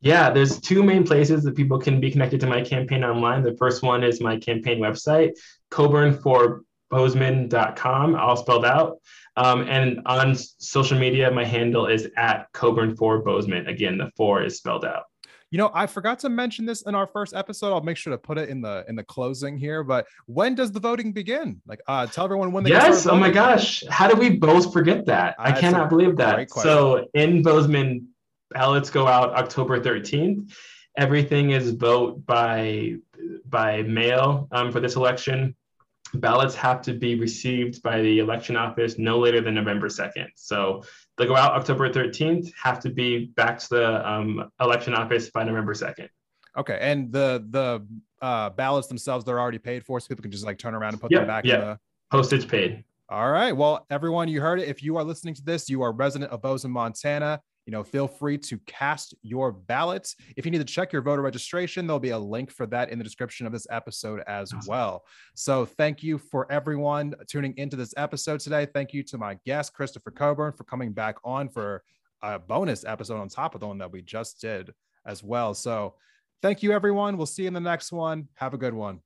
Yeah, 0.03 0.29
there's 0.31 0.59
two 0.59 0.83
main 0.83 1.05
places 1.05 1.45
that 1.45 1.55
people 1.55 1.79
can 1.79 2.01
be 2.01 2.11
connected 2.11 2.41
to 2.41 2.47
my 2.47 2.61
campaign 2.61 3.05
online. 3.05 3.41
The 3.41 3.55
first 3.55 3.81
one 3.81 4.03
is 4.03 4.19
my 4.19 4.37
campaign 4.37 4.79
website, 4.79 5.31
coburn4bozeman.com, 5.71 8.15
all 8.15 8.35
spelled 8.35 8.65
out. 8.65 8.97
Um, 9.37 9.61
and 9.61 10.01
on 10.05 10.35
social 10.35 10.99
media, 10.99 11.31
my 11.31 11.45
handle 11.45 11.87
is 11.87 12.09
at 12.17 12.51
coburn4bozeman. 12.51 13.69
Again, 13.69 13.97
the 13.97 14.11
four 14.17 14.43
is 14.43 14.57
spelled 14.57 14.83
out. 14.83 15.03
You 15.51 15.57
know, 15.57 15.71
I 15.73 15.87
forgot 15.87 16.19
to 16.19 16.27
mention 16.29 16.65
this 16.65 16.81
in 16.81 16.95
our 16.95 17.07
first 17.07 17.33
episode. 17.33 17.71
I'll 17.71 17.79
make 17.79 17.95
sure 17.95 18.11
to 18.11 18.17
put 18.17 18.37
it 18.37 18.49
in 18.49 18.59
the 18.59 18.83
in 18.89 18.95
the 18.95 19.03
closing 19.03 19.55
here. 19.55 19.83
But 19.83 20.07
when 20.25 20.55
does 20.55 20.71
the 20.71 20.79
voting 20.79 21.11
begin? 21.13 21.61
Like, 21.65 21.79
uh, 21.87 22.07
tell 22.07 22.25
everyone 22.25 22.51
when 22.51 22.63
they. 22.63 22.71
Yes. 22.71 23.05
Oh 23.05 23.15
my 23.15 23.29
gosh! 23.29 23.83
How 23.87 24.07
did 24.07 24.17
we 24.17 24.31
both 24.31 24.73
forget 24.73 25.05
that? 25.05 25.35
Uh, 25.37 25.43
I 25.43 25.51
cannot 25.51 25.89
believe 25.89 26.17
that. 26.17 26.49
So 26.49 27.07
in 27.13 27.43
Bozeman, 27.43 28.12
ballots 28.53 28.89
go 28.89 29.07
out 29.07 29.33
October 29.33 29.79
13th. 29.79 30.53
Everything 30.97 31.51
is 31.51 31.71
vote 31.71 32.25
by 32.25 32.95
by 33.45 33.81
mail 33.83 34.47
um, 34.51 34.71
for 34.71 34.79
this 34.79 34.95
election. 34.95 35.55
Ballots 36.15 36.53
have 36.55 36.81
to 36.83 36.93
be 36.93 37.15
received 37.15 37.81
by 37.81 38.01
the 38.01 38.19
election 38.19 38.55
office 38.55 38.99
no 38.99 39.17
later 39.17 39.41
than 39.41 39.55
November 39.55 39.87
2nd. 39.87 40.27
So 40.35 40.83
they 41.17 41.25
go 41.25 41.35
out 41.35 41.53
October 41.53 41.89
13th, 41.89 42.51
have 42.61 42.79
to 42.81 42.89
be 42.89 43.25
back 43.35 43.57
to 43.59 43.69
the 43.69 44.07
um, 44.09 44.51
election 44.59 44.93
office 44.93 45.31
by 45.31 45.43
November 45.43 45.73
2nd. 45.73 46.09
Okay, 46.55 46.77
and 46.79 47.11
the 47.11 47.43
the 47.49 47.85
uh, 48.21 48.51
ballots 48.51 48.87
themselves 48.87 49.25
they're 49.25 49.39
already 49.39 49.57
paid 49.57 49.83
for, 49.83 49.99
so 49.99 50.07
people 50.07 50.21
can 50.21 50.31
just 50.31 50.45
like 50.45 50.59
turn 50.59 50.75
around 50.75 50.93
and 50.93 51.01
put 51.01 51.11
yep, 51.11 51.21
them 51.21 51.27
back. 51.27 51.45
Yeah, 51.45 51.57
the... 51.57 51.79
postage 52.11 52.47
paid. 52.47 52.83
All 53.09 53.31
right. 53.31 53.51
Well, 53.51 53.85
everyone, 53.89 54.27
you 54.27 54.39
heard 54.39 54.59
it. 54.59 54.67
If 54.67 54.83
you 54.83 54.97
are 54.97 55.03
listening 55.03 55.33
to 55.35 55.43
this, 55.43 55.69
you 55.69 55.81
are 55.81 55.89
a 55.89 55.93
resident 55.93 56.31
of 56.31 56.41
Bozeman, 56.41 56.71
Montana 56.73 57.41
you 57.65 57.71
know, 57.71 57.83
feel 57.83 58.07
free 58.07 58.37
to 58.37 58.57
cast 58.65 59.15
your 59.21 59.51
ballots. 59.51 60.15
If 60.35 60.45
you 60.45 60.51
need 60.51 60.59
to 60.59 60.63
check 60.65 60.91
your 60.91 61.01
voter 61.01 61.21
registration, 61.21 61.87
there'll 61.87 61.99
be 61.99 62.09
a 62.09 62.19
link 62.19 62.51
for 62.51 62.65
that 62.67 62.89
in 62.89 62.97
the 62.97 63.03
description 63.03 63.45
of 63.45 63.53
this 63.53 63.67
episode 63.69 64.21
as 64.27 64.53
awesome. 64.53 64.69
well. 64.69 65.03
So 65.35 65.65
thank 65.65 66.03
you 66.03 66.17
for 66.17 66.51
everyone 66.51 67.13
tuning 67.27 67.53
into 67.57 67.75
this 67.75 67.93
episode 67.95 68.41
today. 68.41 68.65
Thank 68.65 68.93
you 68.93 69.03
to 69.03 69.17
my 69.17 69.37
guest, 69.45 69.73
Christopher 69.73 70.11
Coburn, 70.11 70.53
for 70.53 70.65
coming 70.65 70.91
back 70.91 71.15
on 71.23 71.49
for 71.49 71.83
a 72.21 72.39
bonus 72.39 72.85
episode 72.85 73.19
on 73.19 73.29
top 73.29 73.55
of 73.55 73.61
the 73.61 73.67
one 73.67 73.77
that 73.77 73.91
we 73.91 74.01
just 74.01 74.41
did 74.41 74.73
as 75.05 75.23
well. 75.23 75.53
So 75.53 75.95
thank 76.41 76.63
you, 76.63 76.71
everyone. 76.71 77.17
We'll 77.17 77.25
see 77.25 77.43
you 77.43 77.47
in 77.47 77.53
the 77.53 77.59
next 77.59 77.91
one. 77.91 78.27
Have 78.35 78.53
a 78.53 78.57
good 78.57 78.73
one. 78.73 78.99